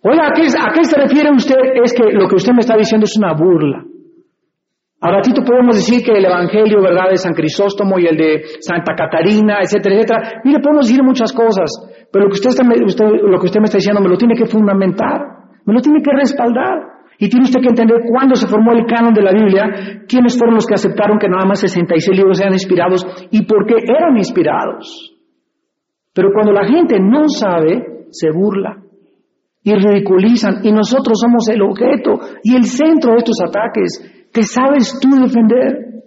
[0.03, 1.57] Oiga, ¿a qué, ¿a qué se refiere usted?
[1.83, 3.85] Es que lo que usted me está diciendo es una burla.
[5.05, 8.95] A ratito podemos decir que el Evangelio, ¿verdad?, de San Crisóstomo y el de Santa
[8.97, 10.41] Catarina, etcétera, etcétera.
[10.45, 11.69] Mire, podemos decir muchas cosas,
[12.11, 14.47] pero lo que usted, está, lo que usted me está diciendo me lo tiene que
[14.47, 15.21] fundamentar,
[15.67, 16.95] me lo tiene que respaldar.
[17.19, 20.57] Y tiene usted que entender cuándo se formó el canon de la Biblia, quiénes fueron
[20.57, 25.15] los que aceptaron que nada más 66 libros eran inspirados y por qué eran inspirados.
[26.15, 28.79] Pero cuando la gente no sabe, se burla
[29.63, 34.24] y ridiculizan y nosotros somos el objeto y el centro de estos ataques.
[34.35, 36.03] ¿Te sabes tú defender?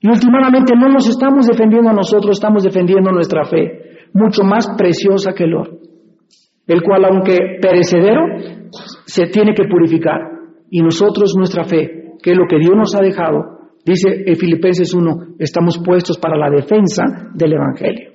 [0.00, 5.34] Y últimamente no nos estamos defendiendo a nosotros, estamos defendiendo nuestra fe, mucho más preciosa
[5.34, 5.78] que el oro,
[6.66, 8.22] el cual aunque perecedero,
[9.04, 10.18] se tiene que purificar.
[10.70, 14.94] Y nosotros nuestra fe, que es lo que Dios nos ha dejado, dice en Filipenses
[14.94, 18.12] 1, estamos puestos para la defensa del Evangelio.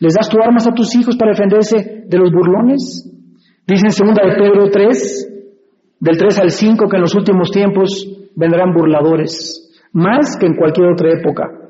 [0.00, 3.10] ¿Les das tu armas a tus hijos para defenderse de los burlones?
[3.66, 8.19] Dice en 2 de Pedro 3, del 3 al 5, que en los últimos tiempos
[8.36, 11.60] vendrán burladores, más que en cualquier otra época,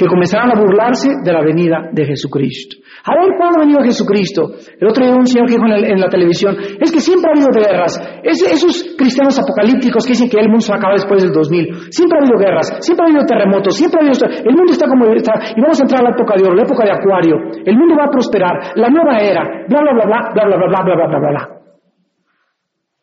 [0.00, 2.80] que comenzarán a burlarse de la venida de Jesucristo.
[3.04, 4.56] A ver, ¿cuándo ha venido Jesucristo?
[4.80, 7.52] El otro día un señor que dijo en, la televisión, es que siempre ha habido
[7.52, 8.00] guerras.
[8.24, 11.92] esos cristianos apocalípticos que dicen que el mundo se acaba después del 2000.
[11.92, 14.24] Siempre ha habido guerras, siempre ha habido terremotos, siempre ha habido...
[14.24, 16.64] El mundo está como está, y vamos a entrar a la época de oro, la
[16.64, 17.36] época de acuario.
[17.64, 20.80] El mundo va a prosperar, la nueva era, bla, bla, bla, bla, bla, bla, bla,
[20.80, 21.48] bla, bla, bla, bla.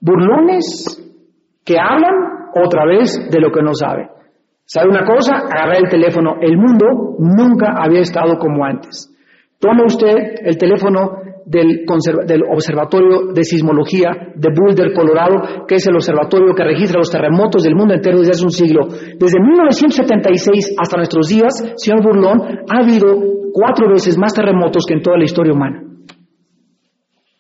[0.02, 0.98] Burlones
[1.66, 4.10] que hablan otra vez de lo que no sabe.
[4.66, 5.36] ¿Sabe una cosa?
[5.36, 6.36] Agarra el teléfono.
[6.42, 9.14] El mundo nunca había estado como antes.
[9.60, 11.86] Toma usted el teléfono del,
[12.26, 17.64] del, Observatorio de Sismología de Boulder, Colorado, que es el observatorio que registra los terremotos
[17.64, 18.88] del mundo entero desde hace un siglo.
[18.88, 23.08] Desde 1976 hasta nuestros días, señor Burlón, ha habido
[23.54, 25.87] cuatro veces más terremotos que en toda la historia humana.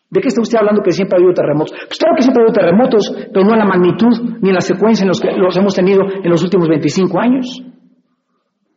[0.09, 1.75] ¿De qué está usted hablando que siempre ha habido terremotos?
[1.75, 3.03] Pues claro que siempre ha habido terremotos,
[3.33, 6.03] pero no en la magnitud ni en la secuencia en los que los hemos tenido
[6.07, 7.45] en los últimos 25 años.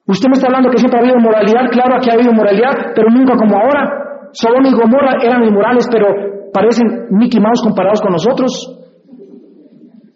[0.07, 3.11] Usted me está hablando que siempre ha habido moralidad, claro que ha habido moralidad, pero
[3.11, 4.29] nunca como ahora.
[4.33, 6.07] Sodoma y Gomorra eran inmorales, pero
[6.53, 8.51] parecen Mickey Mouse comparados con nosotros.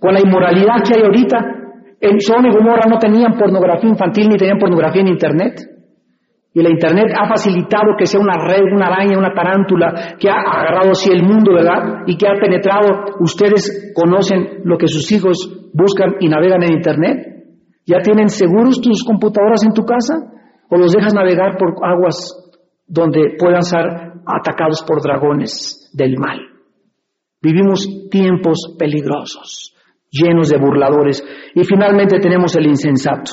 [0.01, 1.39] Con la inmoralidad que hay ahorita.
[2.01, 5.74] En Sodoma y Gomorra no tenían pornografía infantil ni tenían pornografía en Internet.
[6.57, 10.39] Y la Internet ha facilitado que sea una red, una araña, una tarántula que ha
[10.39, 12.05] agarrado así el mundo, ¿verdad?
[12.07, 13.17] Y que ha penetrado.
[13.19, 17.27] Ustedes conocen lo que sus hijos buscan y navegan en Internet.
[17.85, 20.15] ¿Ya tienen seguros tus computadoras en tu casa?
[20.71, 22.33] ¿O los dejas navegar por aguas
[22.87, 23.85] donde puedan ser
[24.25, 26.39] atacados por dragones del mal?
[27.43, 29.75] Vivimos tiempos peligrosos,
[30.09, 31.23] llenos de burladores.
[31.53, 33.33] Y finalmente tenemos el insensato.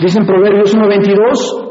[0.00, 1.68] Dicen Proverbios 1.22,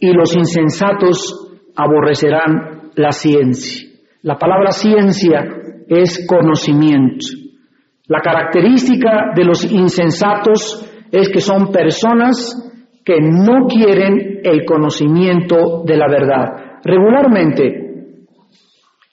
[0.00, 3.88] y los insensatos aborrecerán la ciencia.
[4.22, 5.44] La palabra ciencia
[5.88, 7.26] es conocimiento.
[8.06, 12.64] La característica de los insensatos es que son personas
[13.04, 16.80] que no quieren el conocimiento de la verdad.
[16.84, 17.88] Regularmente,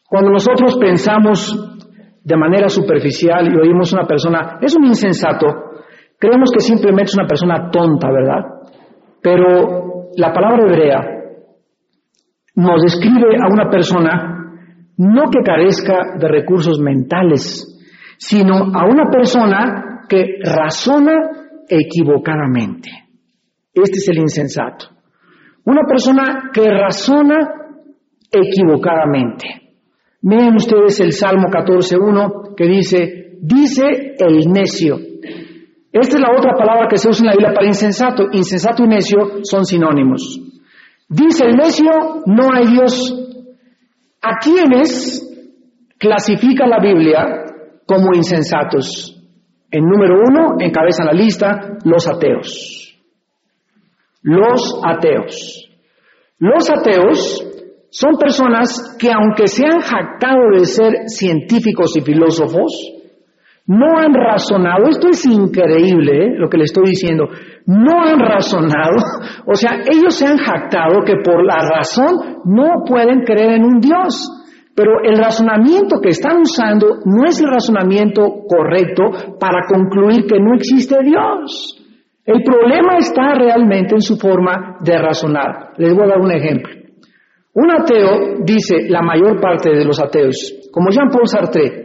[0.07, 1.73] cuando nosotros pensamos
[2.23, 5.45] de manera superficial y oímos una persona, es un insensato,
[6.19, 8.45] Creemos que simplemente es una persona tonta, ¿verdad?
[9.21, 11.15] Pero la palabra hebrea
[12.55, 14.35] nos describe a una persona
[14.97, 17.67] no que carezca de recursos mentales,
[18.17, 21.31] sino a una persona que razona
[21.67, 22.89] equivocadamente.
[23.73, 24.85] Este es el insensato.
[25.65, 27.65] Una persona que razona
[28.31, 29.45] equivocadamente.
[30.21, 34.97] Miren ustedes el Salmo 14.1 que dice, dice el necio,
[36.01, 38.27] esta es la otra palabra que se usa en la Biblia para insensato.
[38.33, 40.41] Insensato y necio son sinónimos.
[41.07, 41.89] Dice el necio,
[42.25, 43.13] no hay Dios.
[44.21, 45.21] ¿A quiénes
[45.97, 47.45] clasifica la Biblia
[47.87, 49.15] como insensatos?
[49.71, 52.99] En número uno, encabezan la lista, los ateos.
[54.21, 55.69] Los ateos.
[56.39, 57.41] Los ateos
[57.89, 62.95] son personas que aunque se han jactado de ser científicos y filósofos,
[63.67, 66.35] no han razonado, esto es increíble ¿eh?
[66.37, 67.27] lo que le estoy diciendo,
[67.65, 68.97] no han razonado,
[69.45, 73.79] o sea, ellos se han jactado que por la razón no pueden creer en un
[73.79, 74.29] Dios,
[74.75, 80.53] pero el razonamiento que están usando no es el razonamiento correcto para concluir que no
[80.53, 81.81] existe Dios.
[82.25, 85.73] El problema está realmente en su forma de razonar.
[85.77, 86.73] Les voy a dar un ejemplo.
[87.53, 91.84] Un ateo dice, la mayor parte de los ateos, como Jean-Paul Sartre,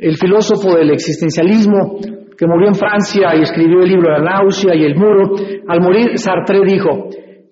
[0.00, 1.98] el filósofo del existencialismo
[2.36, 5.34] que murió en Francia y escribió el libro La náusea y el muro,
[5.68, 7.08] al morir Sartre dijo,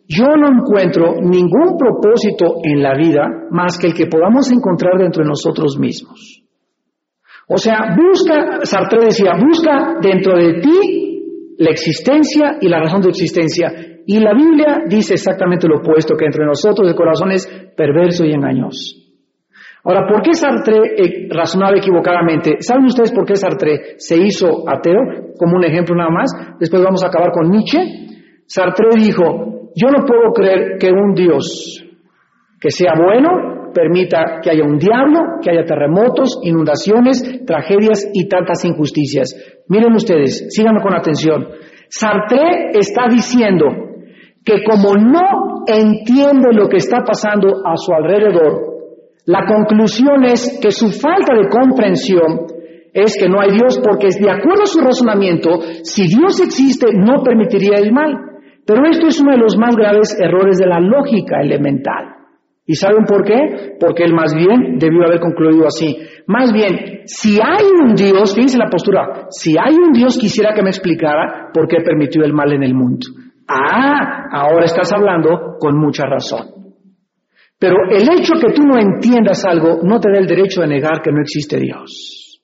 [0.09, 5.23] yo no encuentro ningún propósito en la vida más que el que podamos encontrar dentro
[5.23, 6.43] de nosotros mismos.
[7.47, 13.11] O sea, busca, Sartre decía, busca dentro de ti la existencia y la razón de
[13.11, 13.71] existencia.
[14.07, 17.47] Y la Biblia dice exactamente lo opuesto, que entre nosotros el corazón es
[17.77, 19.08] perverso y engañoso.
[19.85, 22.57] Ahora, ¿por qué Sartre eh, razonaba equivocadamente?
[22.61, 25.33] ¿Saben ustedes por qué Sartre se hizo ateo?
[25.39, 26.31] Como un ejemplo nada más.
[26.59, 27.79] Después vamos a acabar con Nietzsche.
[28.47, 31.85] Sartre dijo, yo no puedo creer que un Dios
[32.61, 38.65] que sea bueno permita que haya un diablo, que haya terremotos, inundaciones, tragedias y tantas
[38.65, 39.63] injusticias.
[39.69, 41.47] Miren ustedes, síganme con atención.
[41.89, 43.67] Sartre está diciendo
[44.45, 48.78] que como no entiende lo que está pasando a su alrededor,
[49.29, 52.47] la conclusión es que su falta de comprensión
[52.95, 57.23] es que no hay Dios porque de acuerdo a su razonamiento, si Dios existe no
[57.23, 58.11] permitiría el mal.
[58.65, 62.17] Pero esto es uno de los más graves errores de la lógica elemental.
[62.65, 63.77] ¿Y saben por qué?
[63.79, 65.95] Porque él más bien debió haber concluido así.
[66.27, 70.63] Más bien, si hay un Dios, fíjense la postura, si hay un Dios quisiera que
[70.63, 73.09] me explicara por qué permitió el mal en el mundo.
[73.47, 76.58] Ah, ahora estás hablando con mucha razón.
[77.59, 81.03] Pero el hecho que tú no entiendas algo no te da el derecho de negar
[81.03, 82.41] que no existe Dios.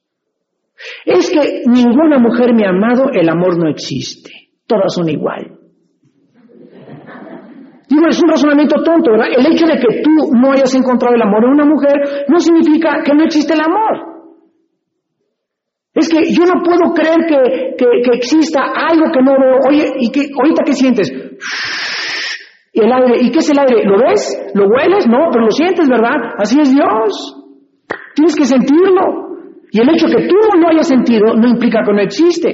[1.05, 4.31] Es que ninguna mujer me ha amado, el amor no existe.
[4.67, 5.59] Todas son igual.
[7.89, 9.29] Digo, es un razonamiento tonto, ¿verdad?
[9.37, 13.03] El hecho de que tú no hayas encontrado el amor en una mujer no significa
[13.05, 14.15] que no existe el amor.
[15.95, 19.59] Es que yo no puedo creer que, que, exista algo que no veo.
[19.69, 21.13] Oye, ¿y qué, ahorita qué sientes?
[22.75, 23.85] Y el aire, ¿y qué es el aire?
[23.85, 24.51] ¿Lo ves?
[24.55, 25.07] ¿Lo hueles?
[25.07, 26.35] No, pero lo sientes, ¿verdad?
[26.39, 27.47] Así es Dios.
[28.17, 29.39] Tienes que sentirlo.
[29.71, 32.51] Y el hecho que tú no hayas sentido no implica que no existe.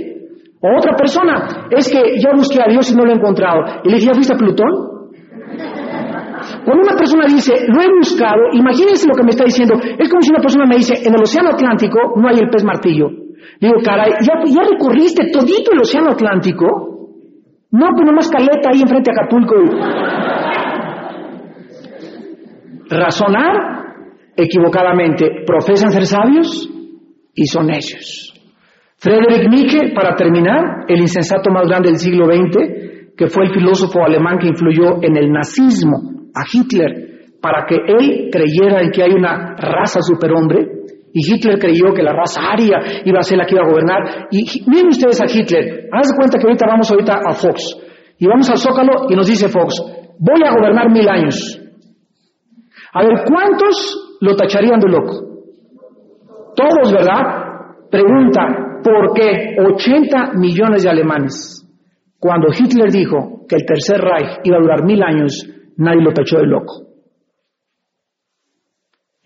[0.61, 3.81] O otra persona, es que yo busqué a Dios y no lo he encontrado.
[3.83, 4.91] Y le dije, ¿ya viste a Plutón?
[6.65, 9.75] Cuando una persona dice, lo he buscado, imagínense lo que me está diciendo.
[9.99, 12.63] Es como si una persona me dice, en el Océano Atlántico no hay el pez
[12.63, 13.09] martillo.
[13.59, 17.00] Digo, caray, ¿ya, ya recorriste todito el Océano Atlántico?
[17.73, 19.55] No, pues nomás caleta ahí enfrente a Acapulco.
[22.89, 23.81] Razonar
[24.37, 25.45] equivocadamente.
[25.47, 26.69] Profesan ser sabios
[27.35, 28.35] y son necios.
[28.97, 34.05] Friedrich Nietzsche, para terminar, el insensato más grande del siglo XX, que fue el filósofo
[34.05, 39.13] alemán que influyó en el nazismo, a Hitler, para que él creyera en que hay
[39.13, 40.69] una raza superhombre,
[41.13, 44.29] y Hitler creyó que la raza aria iba a ser la que iba a gobernar.
[44.31, 47.77] Y miren ustedes a Hitler, háganse cuenta que ahorita vamos ahorita a Fox,
[48.19, 49.75] y vamos al Zócalo y nos dice Fox,
[50.19, 51.59] voy a gobernar mil años.
[52.93, 55.31] A ver, ¿cuántos lo tacharían de loco?
[56.55, 57.23] Todos, ¿verdad?
[57.91, 61.67] Pregunta, ¿por qué 80 millones de alemanes?
[62.19, 65.49] Cuando Hitler dijo que el Tercer Reich iba a durar mil años,
[65.79, 66.90] nadie lo tachó de loco.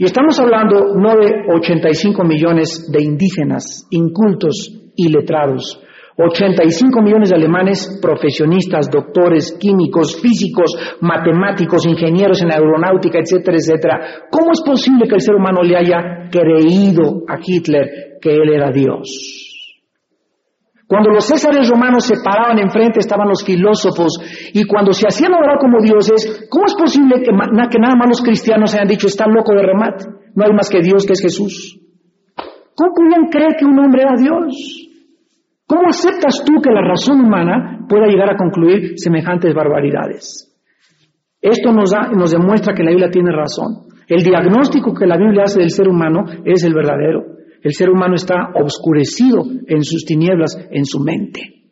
[0.04, 5.80] Y estamos hablando no de 85 millones de indígenas, incultos y letrados,
[6.18, 14.00] 85 millones de alemanes profesionistas, doctores, químicos, físicos, matemáticos, ingenieros en aeronáutica, etcétera, etcétera.
[14.30, 18.70] ¿Cómo es posible que el ser humano le haya creído a Hitler que él era
[18.70, 19.53] Dios?
[20.86, 24.18] Cuando los césares romanos se paraban enfrente estaban los filósofos
[24.52, 28.74] y cuando se hacían orar como dioses, ¿cómo es posible que, nada más los cristianos
[28.74, 30.04] hayan dicho está loco de remate?
[30.34, 31.80] No hay más que Dios que es Jesús.
[32.74, 34.90] ¿Cómo podían creer que un hombre era Dios?
[35.66, 40.50] ¿Cómo aceptas tú que la razón humana pueda llegar a concluir semejantes barbaridades?
[41.40, 43.88] Esto nos, da, nos demuestra que la Biblia tiene razón.
[44.06, 47.33] El diagnóstico que la Biblia hace del ser humano es el verdadero.
[47.64, 51.63] El ser humano está obscurecido en sus tinieblas, en su mente.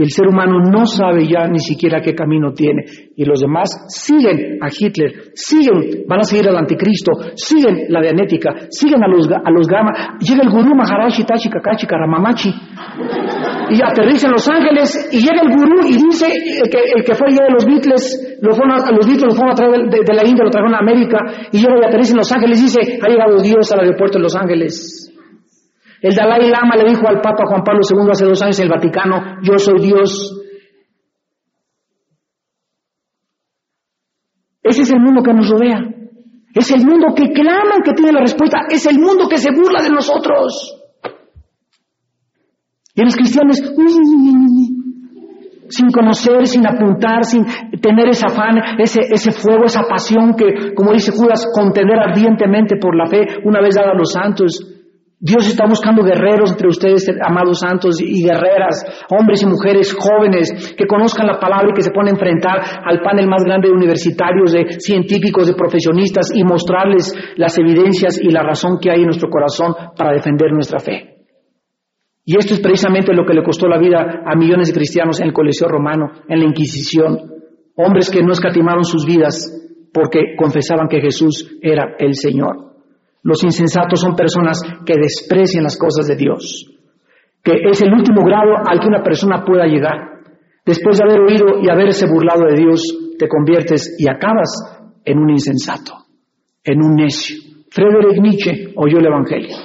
[0.00, 2.84] Y el ser humano no sabe ya ni siquiera qué camino tiene.
[3.14, 8.48] Y los demás siguen a Hitler, siguen, van a seguir al anticristo, siguen la dianética,
[8.70, 10.16] siguen a los, a los gamma.
[10.18, 15.54] Llega el gurú Maharashi Tachi Kakachi Karamamachi y aterriza en Los Ángeles y llega el
[15.54, 18.90] gurú y dice el que, el que fue allá de los Beatles, lo fueron a,
[18.92, 21.18] los Beatles lo fueron a traer de, de, la India, lo trajeron a América
[21.52, 24.22] y llega y aterriza en Los Ángeles y dice, ha llegado Dios al aeropuerto de
[24.22, 25.09] Los Ángeles.
[26.02, 28.70] El Dalai Lama le dijo al Papa Juan Pablo II hace dos años en el
[28.70, 30.36] Vaticano, yo soy Dios.
[34.62, 35.78] Ese es el mundo que nos rodea.
[36.54, 38.58] Es el mundo que claman que tiene la respuesta.
[38.70, 40.76] Es el mundo que se burla de nosotros.
[42.94, 43.56] Y los cristianos,
[45.68, 47.44] sin conocer, sin apuntar, sin
[47.80, 52.96] tener ese afán, ese, ese fuego, esa pasión que, como dice Judas, contender ardientemente por
[52.96, 54.79] la fe una vez dada a los santos.
[55.22, 60.86] Dios está buscando guerreros entre ustedes, amados santos y guerreras, hombres y mujeres jóvenes que
[60.86, 64.80] conozcan la palabra y que se puedan enfrentar al panel más grande de universitarios, de
[64.80, 69.74] científicos, de profesionistas y mostrarles las evidencias y la razón que hay en nuestro corazón
[69.94, 71.18] para defender nuestra fe.
[72.24, 75.26] Y esto es precisamente lo que le costó la vida a millones de cristianos en
[75.26, 77.18] el Coliseo Romano, en la Inquisición,
[77.76, 79.52] hombres que no escatimaron sus vidas
[79.92, 82.69] porque confesaban que Jesús era el Señor.
[83.22, 86.66] Los insensatos son personas que desprecian las cosas de Dios,
[87.42, 90.20] que es el último grado al que una persona pueda llegar.
[90.64, 92.82] Después de haber oído y haberse burlado de Dios,
[93.18, 94.48] te conviertes y acabas
[95.04, 95.92] en un insensato,
[96.64, 97.36] en un necio.
[97.70, 99.56] Friedrich Nietzsche oyó el Evangelio.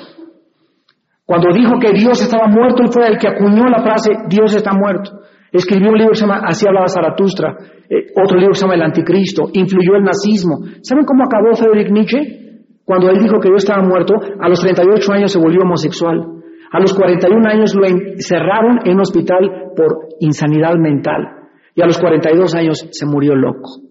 [1.26, 4.74] Cuando dijo que Dios estaba muerto, él fue el que acuñó la frase Dios está
[4.74, 5.22] muerto.
[5.51, 7.56] Escribió un libro que se llama Así hablaba Zaratustra,
[7.89, 10.60] eh, otro libro que se llama El Anticristo, influyó el nazismo.
[10.82, 12.45] ¿Saben cómo acabó Friedrich Nietzsche?
[12.86, 16.36] Cuando él dijo que yo estaba muerto, a los 38 años se volvió homosexual.
[16.72, 21.50] A los 41 años lo encerraron en un hospital por insanidad mental.
[21.74, 23.82] Y a los 42 años se murió loco.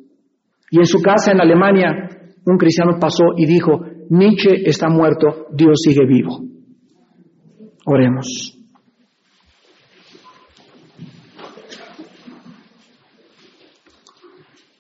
[0.71, 2.09] Y en su casa en Alemania,
[2.47, 3.81] un cristiano pasó y dijo,
[4.11, 6.41] Nietzsche está muerto, Dios sigue vivo.
[7.87, 8.59] Oremos.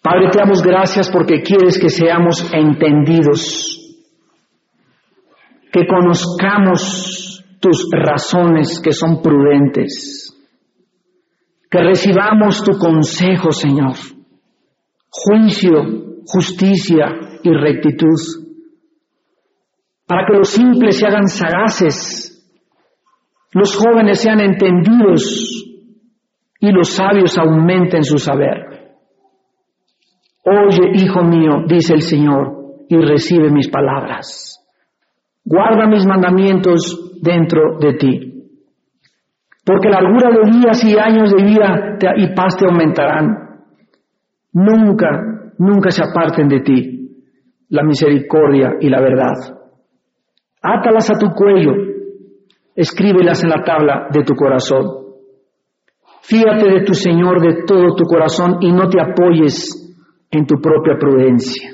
[0.02, 3.83] Padre, te damos gracias porque quieres que seamos entendidos
[5.74, 10.30] que conozcamos tus razones que son prudentes,
[11.68, 13.96] que recibamos tu consejo, Señor,
[15.10, 17.06] juicio, justicia
[17.42, 18.20] y rectitud,
[20.06, 22.30] para que los simples se hagan sagaces,
[23.52, 25.60] los jóvenes sean entendidos
[26.60, 28.94] y los sabios aumenten su saber.
[30.44, 34.60] Oye, hijo mío, dice el Señor, y recibe mis palabras.
[35.44, 38.34] Guarda mis mandamientos dentro de ti.
[39.64, 43.62] Porque la largura de días y años de vida y paz te aumentarán.
[44.52, 46.94] Nunca, nunca se aparten de ti
[47.68, 49.32] la misericordia y la verdad.
[50.62, 51.72] Átalas a tu cuello,
[52.74, 55.04] escríbelas en la tabla de tu corazón.
[56.22, 59.96] Fíate de tu Señor de todo tu corazón y no te apoyes
[60.30, 61.70] en tu propia prudencia.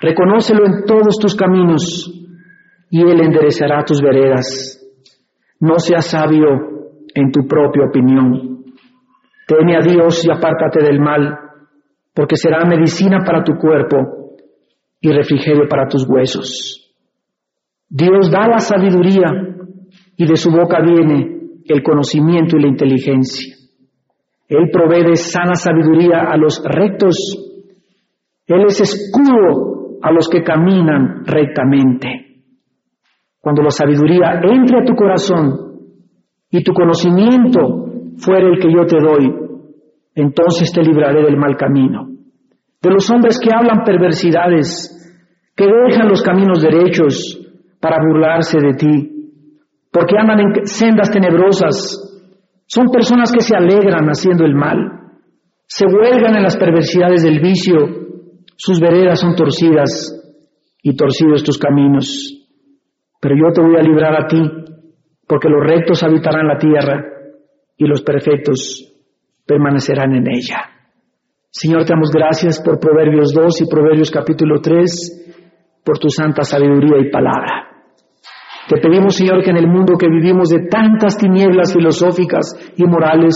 [0.00, 2.19] Reconócelo en todos tus caminos
[2.90, 4.76] y Él enderezará tus veredas.
[5.60, 6.48] No seas sabio
[7.14, 8.64] en tu propia opinión.
[9.46, 11.38] Teme a Dios y apártate del mal,
[12.14, 14.36] porque será medicina para tu cuerpo
[15.00, 16.92] y refrigerio para tus huesos.
[17.88, 19.26] Dios da la sabiduría
[20.16, 23.56] y de su boca viene el conocimiento y la inteligencia.
[24.48, 27.16] Él provee de sana sabiduría a los rectos.
[28.46, 32.29] Él es escudo a los que caminan rectamente.
[33.40, 35.54] Cuando la sabiduría entre a tu corazón
[36.50, 37.86] y tu conocimiento
[38.18, 39.34] fuera el que yo te doy,
[40.14, 42.08] entonces te libraré del mal camino.
[42.82, 44.96] De los hombres que hablan perversidades,
[45.56, 47.38] que dejan los caminos derechos
[47.80, 49.10] para burlarse de ti,
[49.92, 52.06] porque andan en sendas tenebrosas,
[52.66, 54.78] son personas que se alegran haciendo el mal,
[55.66, 57.76] se huelgan en las perversidades del vicio,
[58.56, 60.16] sus veredas son torcidas
[60.82, 62.39] y torcidos tus caminos.
[63.20, 64.40] Pero yo te voy a librar a ti,
[65.28, 67.04] porque los rectos habitarán la tierra
[67.76, 68.90] y los perfectos
[69.46, 70.70] permanecerán en ella.
[71.50, 76.98] Señor, te damos gracias por Proverbios 2 y Proverbios capítulo 3, por tu santa sabiduría
[77.00, 77.68] y palabra.
[78.68, 83.34] Te pedimos, Señor, que en el mundo que vivimos de tantas tinieblas filosóficas y morales,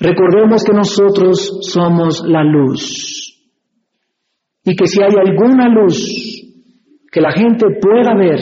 [0.00, 3.38] recordemos que nosotros somos la luz.
[4.64, 6.29] Y que si hay alguna luz
[7.10, 8.38] que la gente pueda ver,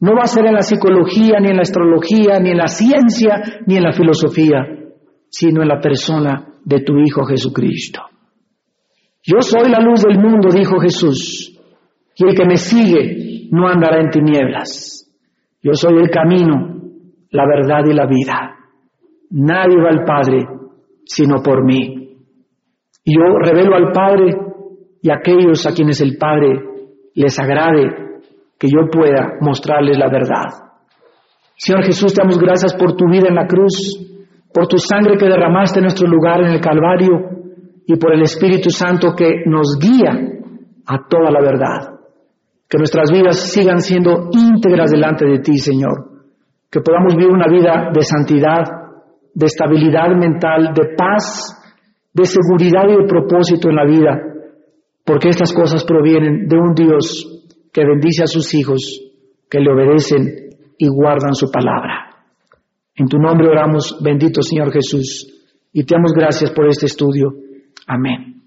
[0.00, 3.40] no va a ser en la psicología, ni en la astrología, ni en la ciencia,
[3.66, 4.58] ni en la filosofía,
[5.28, 8.02] sino en la persona de tu Hijo Jesucristo.
[9.22, 11.60] Yo soy la luz del mundo, dijo Jesús,
[12.16, 15.08] y el que me sigue no andará en tinieblas.
[15.62, 16.80] Yo soy el camino,
[17.30, 18.56] la verdad y la vida.
[19.30, 20.44] Nadie va al Padre
[21.04, 22.16] sino por mí.
[23.04, 24.36] Y yo revelo al Padre
[25.00, 26.71] y a aquellos a quienes el Padre
[27.14, 28.02] les agrade
[28.58, 30.72] que yo pueda mostrarles la verdad.
[31.56, 33.98] Señor Jesús, te damos gracias por tu vida en la cruz,
[34.52, 37.32] por tu sangre que derramaste en nuestro lugar en el Calvario
[37.86, 40.12] y por el Espíritu Santo que nos guía
[40.86, 41.98] a toda la verdad.
[42.68, 46.10] Que nuestras vidas sigan siendo íntegras delante de ti, Señor.
[46.70, 48.62] Que podamos vivir una vida de santidad,
[49.34, 51.58] de estabilidad mental, de paz,
[52.14, 54.31] de seguridad y de propósito en la vida,
[55.12, 58.98] porque estas cosas provienen de un Dios que bendice a sus hijos
[59.50, 62.16] que le obedecen y guardan su palabra.
[62.94, 65.30] En tu nombre oramos, bendito Señor Jesús,
[65.70, 67.28] y te damos gracias por este estudio.
[67.86, 68.41] Amén.